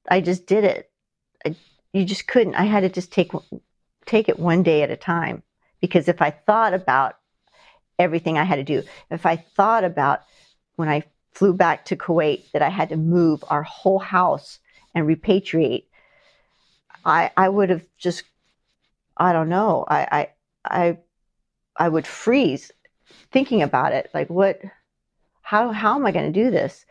I 0.09 0.21
just 0.21 0.45
did 0.45 0.63
it. 0.63 0.91
I, 1.45 1.55
you 1.91 2.05
just 2.05 2.27
couldn't. 2.27 2.55
I 2.55 2.65
had 2.65 2.81
to 2.81 2.89
just 2.89 3.11
take 3.11 3.31
take 4.05 4.29
it 4.29 4.39
one 4.39 4.63
day 4.63 4.83
at 4.83 4.91
a 4.91 4.97
time 4.97 5.43
because 5.81 6.07
if 6.07 6.21
I 6.21 6.29
thought 6.29 6.73
about 6.73 7.17
everything 7.97 8.37
I 8.37 8.43
had 8.43 8.57
to 8.57 8.63
do, 8.63 8.83
if 9.09 9.25
I 9.25 9.37
thought 9.37 9.83
about 9.83 10.21
when 10.75 10.89
I 10.89 11.03
flew 11.31 11.53
back 11.53 11.85
to 11.85 11.95
Kuwait 11.95 12.51
that 12.51 12.61
I 12.61 12.69
had 12.69 12.89
to 12.89 12.97
move 12.97 13.43
our 13.49 13.63
whole 13.63 13.99
house 13.99 14.59
and 14.93 15.07
repatriate, 15.07 15.85
I 17.05 17.31
I 17.35 17.49
would 17.49 17.69
have 17.69 17.85
just 17.97 18.23
I 19.17 19.33
don't 19.33 19.49
know. 19.49 19.85
I 19.87 20.07
I 20.11 20.29
I 20.63 20.97
I 21.75 21.89
would 21.89 22.05
freeze 22.05 22.71
thinking 23.31 23.61
about 23.61 23.93
it. 23.93 24.09
Like 24.13 24.29
what 24.29 24.61
how 25.41 25.71
how 25.71 25.95
am 25.95 26.05
I 26.05 26.11
going 26.11 26.31
to 26.31 26.43
do 26.43 26.49
this? 26.51 26.85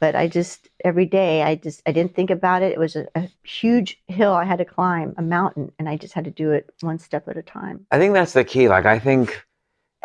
But 0.00 0.16
I 0.16 0.26
just 0.26 0.68
every 0.84 1.06
day 1.06 1.42
I 1.44 1.54
just 1.54 1.80
I 1.86 1.92
didn't 1.92 2.14
think 2.14 2.30
about 2.30 2.62
it. 2.62 2.72
It 2.72 2.78
was 2.78 2.96
a, 2.96 3.06
a 3.14 3.28
huge 3.44 4.02
hill 4.08 4.32
I 4.32 4.44
had 4.44 4.58
to 4.58 4.64
climb, 4.64 5.14
a 5.16 5.22
mountain, 5.22 5.70
and 5.78 5.88
I 5.88 5.96
just 5.96 6.12
had 6.12 6.24
to 6.24 6.30
do 6.30 6.50
it 6.50 6.74
one 6.80 6.98
step 6.98 7.28
at 7.28 7.36
a 7.36 7.42
time. 7.42 7.86
I 7.92 7.98
think 7.98 8.12
that's 8.12 8.32
the 8.32 8.44
key. 8.44 8.68
Like, 8.68 8.84
I 8.84 8.98
think, 8.98 9.46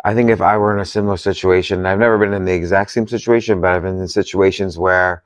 I 0.04 0.14
think 0.14 0.30
if 0.30 0.40
I 0.40 0.56
were 0.56 0.72
in 0.72 0.80
a 0.80 0.84
similar 0.84 1.16
situation, 1.16 1.84
I've 1.84 1.98
never 1.98 2.16
been 2.16 2.32
in 2.32 2.44
the 2.44 2.54
exact 2.54 2.92
same 2.92 3.08
situation, 3.08 3.60
but 3.60 3.72
I've 3.72 3.82
been 3.82 3.98
in 3.98 4.06
situations 4.06 4.78
where 4.78 5.24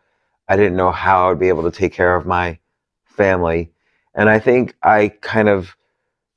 I 0.48 0.56
didn't 0.56 0.76
know 0.76 0.90
how 0.90 1.30
I'd 1.30 1.38
be 1.38 1.48
able 1.48 1.70
to 1.70 1.70
take 1.70 1.92
care 1.92 2.16
of 2.16 2.24
my 2.24 2.58
family. 3.04 3.70
And 4.14 4.30
I 4.30 4.38
think 4.38 4.74
I 4.82 5.08
kind 5.20 5.50
of, 5.50 5.76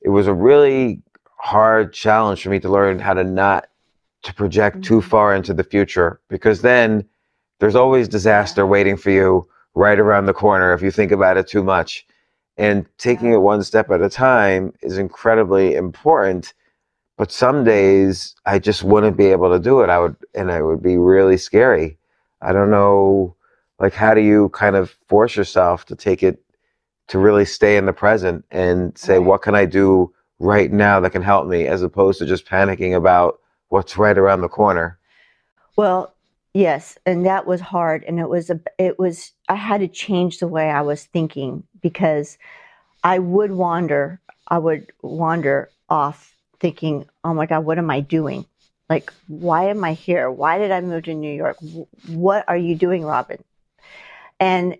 it 0.01 0.09
was 0.09 0.27
a 0.27 0.33
really 0.33 1.01
hard 1.37 1.93
challenge 1.93 2.43
for 2.43 2.49
me 2.49 2.59
to 2.59 2.69
learn 2.69 2.99
how 2.99 3.13
to 3.13 3.23
not 3.23 3.69
to 4.25 4.33
project 4.33 4.83
too 4.83 4.97
Mhm. 5.01 5.03
far 5.03 5.35
into 5.35 5.53
the 5.53 5.63
future 5.63 6.19
because 6.29 6.61
then 6.61 7.05
there's 7.59 7.75
always 7.75 8.07
disaster 8.07 8.65
waiting 8.65 8.97
for 8.97 9.11
you 9.11 9.47
right 9.75 9.99
around 9.99 10.25
the 10.25 10.33
corner 10.33 10.73
if 10.73 10.81
you 10.81 10.89
think 10.91 11.11
about 11.11 11.37
it 11.37 11.47
too 11.47 11.63
much. 11.63 12.05
And 12.57 12.85
taking 12.97 13.31
it 13.33 13.37
one 13.37 13.61
step 13.63 13.91
at 13.91 14.01
a 14.01 14.09
time 14.09 14.73
is 14.81 14.97
incredibly 14.97 15.75
important. 15.75 16.53
But 17.17 17.31
some 17.31 17.63
days 17.63 18.35
I 18.45 18.57
just 18.59 18.83
wouldn't 18.83 19.15
be 19.15 19.27
able 19.27 19.51
to 19.51 19.59
do 19.59 19.81
it. 19.81 19.89
I 19.89 19.99
would, 19.99 20.15
and 20.33 20.49
it 20.49 20.63
would 20.63 20.81
be 20.81 20.97
really 20.97 21.37
scary. 21.37 21.97
I 22.41 22.51
don't 22.51 22.71
know, 22.71 23.35
like, 23.79 23.93
how 23.93 24.13
do 24.15 24.21
you 24.21 24.49
kind 24.49 24.75
of 24.75 24.95
force 25.07 25.35
yourself 25.35 25.85
to 25.85 25.95
take 25.95 26.23
it, 26.23 26.41
to 27.09 27.19
really 27.19 27.45
stay 27.45 27.77
in 27.77 27.85
the 27.85 27.93
present 27.93 28.43
and 28.51 28.97
say, 28.97 29.19
Right. 29.19 29.27
what 29.27 29.43
can 29.43 29.53
I 29.55 29.65
do 29.65 30.11
right 30.39 30.71
now 30.71 30.99
that 30.99 31.11
can 31.11 31.21
help 31.21 31.47
me, 31.47 31.67
as 31.67 31.83
opposed 31.83 32.19
to 32.19 32.25
just 32.25 32.47
panicking 32.47 32.95
about 32.95 33.39
what's 33.69 33.97
right 33.97 34.17
around 34.17 34.41
the 34.41 34.49
corner? 34.49 34.99
Well, 35.75 36.13
yes, 36.53 36.97
and 37.05 37.25
that 37.25 37.45
was 37.45 37.61
hard, 37.61 38.03
and 38.05 38.19
it 38.19 38.29
was 38.29 38.49
a 38.49 38.59
it 38.77 38.97
was 38.97 39.33
I 39.49 39.55
had 39.55 39.81
to 39.81 39.87
change 39.87 40.39
the 40.39 40.47
way 40.47 40.69
I 40.69 40.81
was 40.81 41.05
thinking 41.05 41.63
because 41.81 42.37
I 43.03 43.19
would 43.19 43.51
wander. 43.51 44.21
I 44.47 44.59
would 44.59 44.91
wander 45.01 45.69
off 45.89 46.35
thinking, 46.59 47.05
"Oh 47.23 47.33
my 47.33 47.45
God, 47.45 47.65
what 47.65 47.77
am 47.77 47.89
I 47.89 47.99
doing? 47.99 48.45
Like, 48.89 49.11
why 49.27 49.65
am 49.69 49.83
I 49.83 49.93
here? 49.93 50.29
Why 50.29 50.57
did 50.57 50.71
I 50.71 50.81
move 50.81 51.03
to 51.03 51.13
New 51.13 51.33
York? 51.33 51.57
What 52.07 52.45
are 52.47 52.57
you 52.57 52.75
doing, 52.75 53.03
Robyn?" 53.03 53.43
And 54.39 54.77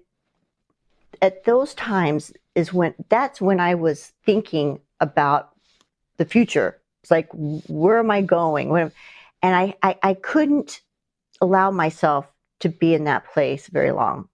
at 1.21 1.43
those 1.45 1.73
times 1.73 2.31
is 2.55 2.73
when 2.73 2.93
that's 3.09 3.41
when 3.41 3.59
I 3.59 3.75
was 3.75 4.13
thinking 4.25 4.79
about 4.99 5.49
the 6.17 6.25
future. 6.25 6.79
It's 7.05 7.11
like, 7.11 7.29
where 7.31 7.99
am 7.99 8.09
I 8.09 8.21
going? 8.23 8.75
Am- 8.75 8.91
and 9.43 9.55
I, 9.55 9.75
I, 9.83 9.95
I 10.01 10.13
couldn't 10.15 10.81
allow 11.39 11.69
myself 11.69 12.25
to 12.61 12.69
be 12.69 12.95
in 12.95 13.03
that 13.03 13.31
place 13.31 13.67
very 13.67 13.91
long 13.91 14.27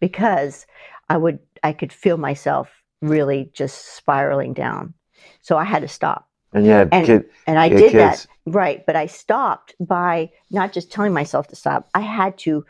because 0.00 0.66
I 1.10 1.18
would 1.18 1.40
I 1.62 1.74
could 1.74 1.92
feel 1.92 2.16
myself 2.16 2.70
really 3.02 3.50
just 3.52 3.96
spiraling 3.96 4.54
down. 4.54 4.94
So 5.42 5.58
I 5.58 5.64
had 5.64 5.82
to 5.82 5.88
stop. 5.88 6.26
And 6.54 6.64
yeah, 6.64 6.86
And- 6.90 7.06
kid, 7.06 7.24
And 7.46 7.58
I 7.58 7.66
Yeah, 7.66 7.76
did 7.76 7.92
kids. 7.92 8.24
that. 8.24 8.26
Right. 8.46 8.86
But 8.86 8.96
I 8.96 9.04
stopped 9.04 9.74
by 9.78 10.30
not 10.50 10.72
just 10.72 10.90
telling 10.90 11.12
myself 11.12 11.48
to 11.48 11.56
stop. 11.56 11.90
I 11.94 12.00
had 12.00 12.38
to 12.38 12.64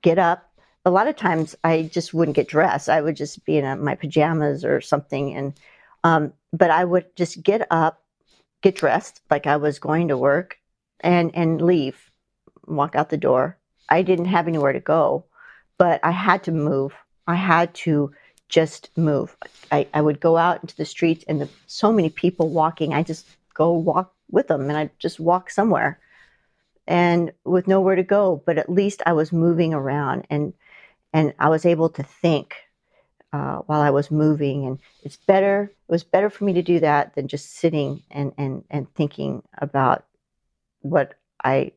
get 0.00 0.18
up. 0.18 0.50
A 0.86 0.90
lot 0.90 1.08
of 1.08 1.16
times 1.16 1.54
I 1.62 1.90
just 1.92 2.14
wouldn't 2.14 2.36
get 2.36 2.48
dressed. 2.48 2.88
I 2.88 3.02
would 3.02 3.16
just 3.16 3.44
be 3.44 3.58
in 3.58 3.66
a, 3.66 3.76
my 3.76 3.96
pajamas 3.96 4.64
or 4.64 4.80
something. 4.80 5.34
And, 5.34 5.52
um, 6.04 6.32
but 6.52 6.70
I 6.70 6.84
would 6.84 7.14
just 7.16 7.42
get 7.42 7.66
up, 7.70 8.02
get 8.62 8.76
dressed 8.76 9.20
like 9.30 9.46
I 9.46 9.56
was 9.56 9.78
going 9.78 10.08
to 10.08 10.16
work 10.16 10.58
and, 11.00 11.30
and 11.34 11.60
leave, 11.60 12.10
walk 12.66 12.94
out 12.94 13.10
the 13.10 13.16
door. 13.16 13.58
I 13.88 14.02
didn't 14.02 14.26
have 14.26 14.48
anywhere 14.48 14.72
to 14.72 14.80
go, 14.80 15.24
but 15.78 16.00
I 16.02 16.10
had 16.10 16.44
to 16.44 16.52
move. 16.52 16.94
I 17.26 17.34
had 17.34 17.74
to 17.74 18.12
just 18.48 18.90
move. 18.96 19.36
I, 19.70 19.86
I 19.92 20.00
would 20.00 20.20
go 20.20 20.36
out 20.36 20.62
into 20.62 20.76
the 20.76 20.84
streets 20.84 21.24
and 21.28 21.40
the, 21.40 21.48
so 21.66 21.92
many 21.92 22.10
people 22.10 22.48
walking. 22.48 22.94
I 22.94 23.02
just 23.02 23.26
go 23.54 23.72
walk 23.72 24.14
with 24.30 24.48
them 24.48 24.68
and 24.68 24.76
I 24.76 24.90
just 24.98 25.20
walk 25.20 25.50
somewhere 25.50 25.98
and 26.86 27.32
with 27.44 27.68
nowhere 27.68 27.96
to 27.96 28.02
go. 28.02 28.42
But 28.46 28.58
at 28.58 28.70
least 28.70 29.02
I 29.04 29.12
was 29.12 29.32
moving 29.32 29.74
around 29.74 30.26
and 30.30 30.54
and 31.12 31.32
I 31.38 31.48
was 31.48 31.64
able 31.64 31.88
to 31.90 32.02
think 32.02 32.54
uh, 33.32 33.58
while 33.66 33.80
I 33.80 33.90
was 33.90 34.10
moving. 34.10 34.66
And 34.66 34.78
it's 35.02 35.16
better. 35.16 35.72
It 35.88 35.92
was 35.92 36.04
better 36.04 36.30
for 36.30 36.44
me 36.44 36.52
to 36.54 36.62
do 36.62 36.80
that 36.80 37.14
than 37.14 37.28
just 37.28 37.56
sitting 37.56 38.02
and 38.10 38.32
and 38.38 38.64
and 38.70 38.92
thinking 38.94 39.42
about 39.58 40.04
what 40.80 41.14
I 41.44 41.72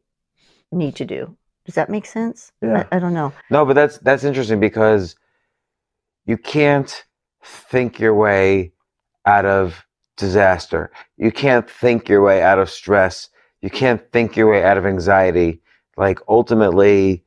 need 0.72 0.96
to 0.98 1.06
do. 1.06 1.36
Does 1.66 1.76
that 1.76 1.90
make 1.90 2.06
sense? 2.06 2.52
Yeah. 2.62 2.86
I, 2.92 2.98
I 2.98 3.00
don't 3.00 3.14
know. 3.14 3.34
No, 3.50 3.66
but 3.66 3.74
that's 3.74 3.98
that's 4.00 4.24
interesting 4.24 4.60
because 4.60 5.16
you 6.26 6.38
can't 6.38 7.04
think 7.44 8.00
your 8.00 8.16
way 8.16 8.74
out 9.26 9.46
of 9.46 9.86
disaster. 10.18 10.92
You 11.18 11.32
can't 11.32 11.70
think 11.70 12.10
your 12.10 12.22
way 12.22 12.42
out 12.42 12.60
of 12.60 12.70
stress. 12.70 13.30
You 13.62 13.70
can't 13.70 14.02
think 14.12 14.36
your 14.36 14.50
way 14.50 14.64
out 14.64 14.78
of 14.78 14.86
anxiety. 14.86 15.62
Like 15.98 16.20
ultimately 16.28 17.24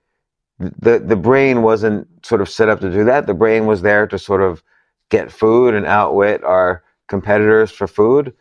the 0.59 0.99
the 0.99 1.17
brain 1.17 1.63
wasn't 1.63 2.07
sort 2.25 2.41
of 2.41 2.49
set 2.49 2.69
up 2.69 2.81
to 2.81 2.91
do 2.91 3.05
that. 3.05 3.27
The 3.27 3.35
brain 3.35 3.67
was 3.67 3.83
there 3.83 4.07
to 4.07 4.19
sort 4.19 4.43
of 4.43 4.63
get 5.11 5.31
food 5.31 5.75
and 5.75 5.87
outwit 5.87 6.43
our 6.45 6.83
competitors 7.09 7.71
for 7.71 7.87
food. 7.87 8.33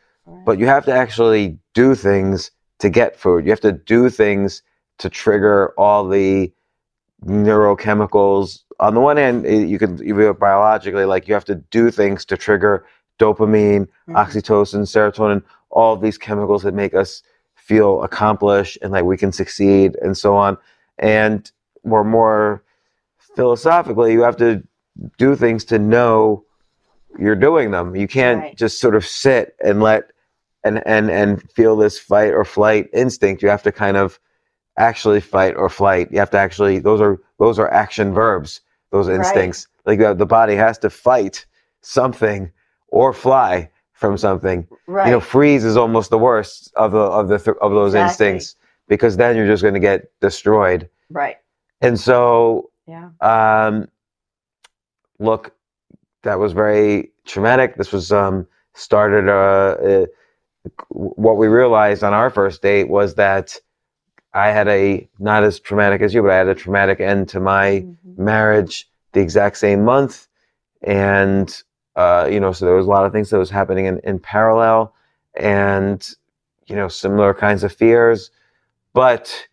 But 0.45 0.57
you 0.57 0.68
have 0.68 0.86
to 0.86 0.93
actually 0.93 1.57
do 1.74 1.95
things 1.95 2.49
to 2.80 2.89
get 2.89 3.18
food. 3.20 3.43
You 3.43 3.51
have 3.51 3.59
to 3.61 3.74
do 3.74 4.09
things 4.09 4.61
to 4.99 5.09
trigger 5.09 5.74
all 5.78 6.07
the 6.07 6.53
neurochemicals. 7.26 8.59
On 8.80 8.93
the 8.93 9.01
one 9.01 9.18
hand, 9.18 9.45
eh, 9.45 9.64
you 9.66 9.80
can 9.80 9.97
you 9.97 10.16
view 10.16 10.30
it 10.30 10.39
biologically, 10.39 11.05
like 11.05 11.28
you 11.28 11.34
have 11.34 11.45
to 11.45 11.55
do 11.55 11.91
things 11.91 12.26
to 12.26 12.38
trigger 12.38 12.86
dopamine, 13.20 13.88
Mhm. 14.07 14.16
oxytocin, 14.16 14.82
serotonin, 14.82 15.43
all 15.70 15.95
these 15.95 16.18
chemicals 16.18 16.64
that 16.64 16.74
make 16.74 16.93
us 16.93 17.22
feel 17.55 18.03
accomplished 18.03 18.78
and 18.82 18.91
like 18.91 19.05
we 19.05 19.18
can 19.18 19.32
succeed 19.32 19.95
and 20.01 20.18
so 20.18 20.36
on. 20.36 20.57
And 20.99 21.49
more 21.84 22.03
more 22.03 22.63
philosophically, 23.36 24.13
you 24.13 24.21
have 24.21 24.38
to 24.38 24.63
do 25.17 25.36
things 25.36 25.65
to 25.65 25.79
know 25.79 26.43
you're 27.17 27.36
doing 27.36 27.71
them. 27.71 27.95
You 27.95 28.07
can't 28.07 28.39
Right. 28.41 28.57
just 28.57 28.79
sort 28.79 28.95
of 28.95 29.05
sit 29.05 29.55
and 29.63 29.81
let 29.81 30.11
and 30.63 30.81
and 30.88 31.09
and 31.11 31.41
feel 31.51 31.75
this 31.75 31.99
fight 31.99 32.34
or 32.34 32.45
flight 32.45 32.89
instinct. 32.93 33.41
You 33.43 33.49
have 33.49 33.63
to 33.63 33.71
kind 33.71 33.97
of 33.97 34.19
actually 34.77 35.19
fight 35.19 35.55
or 35.55 35.69
flight. 35.69 36.09
You 36.11 36.19
have 36.19 36.31
to 36.31 36.38
actually 36.38 36.79
those 36.79 37.01
are 37.01 37.19
those 37.39 37.59
are 37.59 37.71
action 37.71 38.13
verbs. 38.13 38.61
Those 38.91 39.07
Right. 39.07 39.15
instincts. 39.17 39.67
Like 39.86 39.99
uh, 39.99 40.13
the 40.13 40.25
body 40.25 40.55
has 40.55 40.77
to 40.79 40.89
fight 40.89 41.45
something 41.81 42.51
or 42.88 43.11
fly 43.13 43.69
from 43.93 44.17
something. 44.17 44.67
Right. 44.88 45.07
You 45.07 45.11
know, 45.13 45.19
freeze 45.19 45.65
is 45.65 45.75
almost 45.77 46.09
the 46.11 46.17
worst 46.17 46.71
of 46.75 46.91
the 46.91 46.99
of 46.99 47.27
the 47.27 47.38
th- 47.39 47.57
of 47.61 47.71
those 47.71 47.93
Exactly. 47.93 48.27
instincts 48.27 48.55
because 48.88 49.17
then 49.17 49.36
you're 49.36 49.47
just 49.47 49.61
going 49.63 49.73
to 49.73 49.79
get 49.79 50.11
destroyed. 50.21 50.89
right. 51.09 51.38
And 51.84 51.99
so 51.99 52.71
Yeah. 52.88 53.09
um, 53.21 53.88
look, 55.19 55.53
that 56.23 56.39
was 56.39 56.53
very 56.53 57.11
traumatic. 57.25 57.75
This 57.75 57.91
was 57.91 58.11
um, 58.11 58.47
started. 58.73 59.29
Uh, 59.29 59.75
uh, 59.84 60.05
what 60.89 61.36
we 61.36 61.47
realized 61.47 62.03
on 62.03 62.13
our 62.13 62.29
first 62.29 62.61
date 62.61 62.88
was 62.88 63.15
that 63.15 63.57
I 64.34 64.47
had 64.47 64.67
a 64.67 65.07
not 65.19 65.43
as 65.43 65.59
traumatic 65.59 66.01
as 66.01 66.13
you, 66.13 66.21
but 66.21 66.31
I 66.31 66.38
had 66.38 66.47
a 66.47 66.55
traumatic 66.55 66.99
end 67.01 67.27
to 67.29 67.39
my 67.39 67.84
mm-hmm. 67.86 68.23
marriage 68.23 68.89
the 69.11 69.19
exact 69.19 69.57
same 69.57 69.84
month, 69.84 70.27
and 70.81 71.61
uh, 71.95 72.27
you 72.31 72.39
know, 72.39 72.51
so 72.51 72.65
there 72.65 72.75
was 72.75 72.88
a 72.88 72.89
lot 72.89 73.05
of 73.05 73.11
things 73.11 73.29
that 73.29 73.38
was 73.38 73.49
happening 73.49 73.86
in, 73.86 73.99
in 73.99 74.19
parallel, 74.19 74.95
and 75.36 76.09
you 76.65 76.75
know, 76.75 76.88
similar 76.88 77.34
kinds 77.34 77.63
of 77.63 77.73
fears, 77.73 78.31
but 78.93 79.47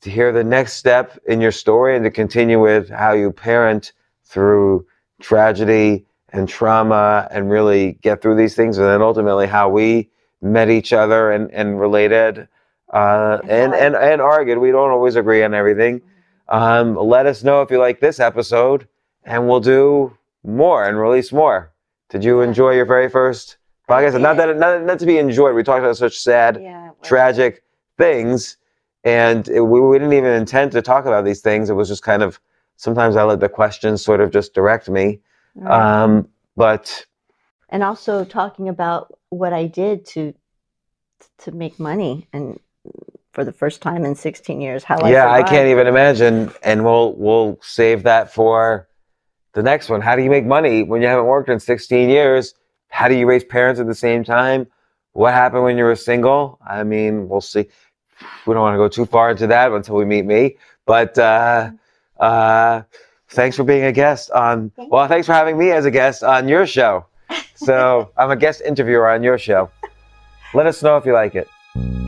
to 0.00 0.10
hear 0.10 0.32
the 0.32 0.44
next 0.44 0.74
step 0.74 1.18
in 1.26 1.40
your 1.40 1.52
story 1.52 1.96
and 1.96 2.04
to 2.04 2.10
continue 2.10 2.60
with 2.60 2.88
how 2.88 3.12
you 3.12 3.32
parent 3.32 3.92
through 4.24 4.86
tragedy 5.20 6.06
and 6.30 6.48
trauma 6.48 7.26
and 7.30 7.50
really 7.50 7.92
get 8.02 8.22
through 8.22 8.36
these 8.36 8.54
things 8.54 8.78
and 8.78 8.86
then 8.86 9.02
ultimately 9.02 9.46
how 9.46 9.68
we 9.68 10.08
met 10.40 10.68
each 10.68 10.92
other 10.92 11.32
and, 11.32 11.50
and 11.52 11.80
related 11.80 12.46
uh, 12.92 13.38
and, 13.48 13.74
and, 13.74 13.96
and 13.96 14.20
argued. 14.20 14.58
We 14.58 14.70
don't 14.70 14.90
always 14.90 15.16
agree 15.16 15.42
on 15.42 15.54
everything. 15.54 16.00
Um, 16.48 16.96
let 16.96 17.26
us 17.26 17.42
know 17.42 17.62
if 17.62 17.70
you 17.70 17.78
like 17.78 18.00
this 18.00 18.20
episode 18.20 18.86
and 19.24 19.48
we'll 19.48 19.60
do 19.60 20.16
more 20.44 20.84
and 20.84 20.98
release 20.98 21.32
more. 21.32 21.72
Did 22.08 22.24
you 22.24 22.40
enjoy 22.40 22.72
your 22.72 22.86
very 22.86 23.10
first 23.10 23.58
podcast? 23.88 24.20
Not 24.20 24.36
that, 24.36 24.56
not, 24.56 24.82
not 24.82 24.98
to 25.00 25.06
be 25.06 25.18
enjoyed. 25.18 25.54
We 25.54 25.62
talked 25.62 25.80
about 25.80 25.96
such 25.96 26.18
sad, 26.18 26.58
yeah, 26.62 26.90
tragic 27.02 27.62
things 27.98 28.56
and 29.04 29.48
it, 29.48 29.60
we, 29.60 29.80
we 29.80 29.98
didn't 29.98 30.14
even 30.14 30.32
intend 30.32 30.72
to 30.72 30.82
talk 30.82 31.06
about 31.06 31.24
these 31.24 31.40
things. 31.40 31.70
It 31.70 31.74
was 31.74 31.88
just 31.88 32.02
kind 32.02 32.22
of, 32.22 32.40
sometimes 32.76 33.16
I 33.16 33.22
let 33.22 33.40
the 33.40 33.48
questions 33.48 34.04
sort 34.04 34.20
of 34.20 34.30
just 34.30 34.54
direct 34.54 34.88
me. 34.88 35.20
Right. 35.54 36.02
Um, 36.02 36.28
but 36.56 37.06
and 37.68 37.82
also 37.82 38.24
talking 38.24 38.68
about 38.68 39.16
what 39.30 39.52
I 39.52 39.66
did 39.66 40.04
to 40.06 40.34
to 41.38 41.52
make 41.52 41.78
money 41.78 42.26
and 42.32 42.58
for 43.32 43.44
the 43.44 43.52
first 43.52 43.82
time 43.82 44.04
in 44.04 44.14
16 44.14 44.60
years 44.60 44.82
how 44.82 45.06
yeah 45.06 45.26
I, 45.26 45.38
I 45.38 45.42
can't 45.42 45.68
even 45.68 45.86
imagine. 45.86 46.52
And 46.62 46.84
we'll 46.84 47.14
we'll 47.14 47.58
save 47.62 48.02
that 48.04 48.32
for 48.32 48.88
the 49.52 49.62
next 49.62 49.88
one. 49.88 50.00
How 50.00 50.16
do 50.16 50.22
you 50.22 50.30
make 50.30 50.44
money 50.44 50.82
when 50.82 51.02
you 51.02 51.08
haven't 51.08 51.26
worked 51.26 51.48
in 51.48 51.60
16 51.60 52.08
years? 52.08 52.54
How 52.88 53.08
do 53.08 53.14
you 53.14 53.26
raise 53.26 53.44
parents 53.44 53.80
at 53.80 53.86
the 53.86 53.94
same 53.94 54.24
time? 54.24 54.66
What 55.12 55.34
happened 55.34 55.64
when 55.64 55.78
you 55.78 55.84
were 55.84 55.96
single? 55.96 56.58
I 56.66 56.82
mean 56.84 57.28
we'll 57.28 57.40
see 57.40 57.66
we 58.46 58.54
don't 58.54 58.62
want 58.62 58.74
to 58.74 58.78
go 58.78 58.88
too 58.88 59.06
far 59.06 59.30
into 59.30 59.46
that 59.46 59.72
until 59.72 59.96
we 59.96 60.04
meet 60.04 60.24
me 60.24 60.56
but 60.88 61.18
uh, 61.18 61.70
uh, 62.18 62.82
thanks 63.28 63.56
for 63.56 63.62
being 63.62 63.84
a 63.84 63.92
guest 63.92 64.30
on. 64.30 64.72
Well, 64.76 65.06
thanks 65.06 65.26
for 65.26 65.34
having 65.34 65.58
me 65.58 65.70
as 65.70 65.84
a 65.84 65.90
guest 65.90 66.24
on 66.24 66.48
your 66.48 66.66
show. 66.66 67.04
So 67.54 68.10
I'm 68.16 68.30
a 68.30 68.36
guest 68.36 68.62
interviewer 68.64 69.08
on 69.08 69.22
your 69.22 69.36
show. 69.36 69.70
Let 70.54 70.66
us 70.66 70.82
know 70.82 70.96
if 70.96 71.04
you 71.04 71.12
like 71.12 71.34
it. 71.34 72.07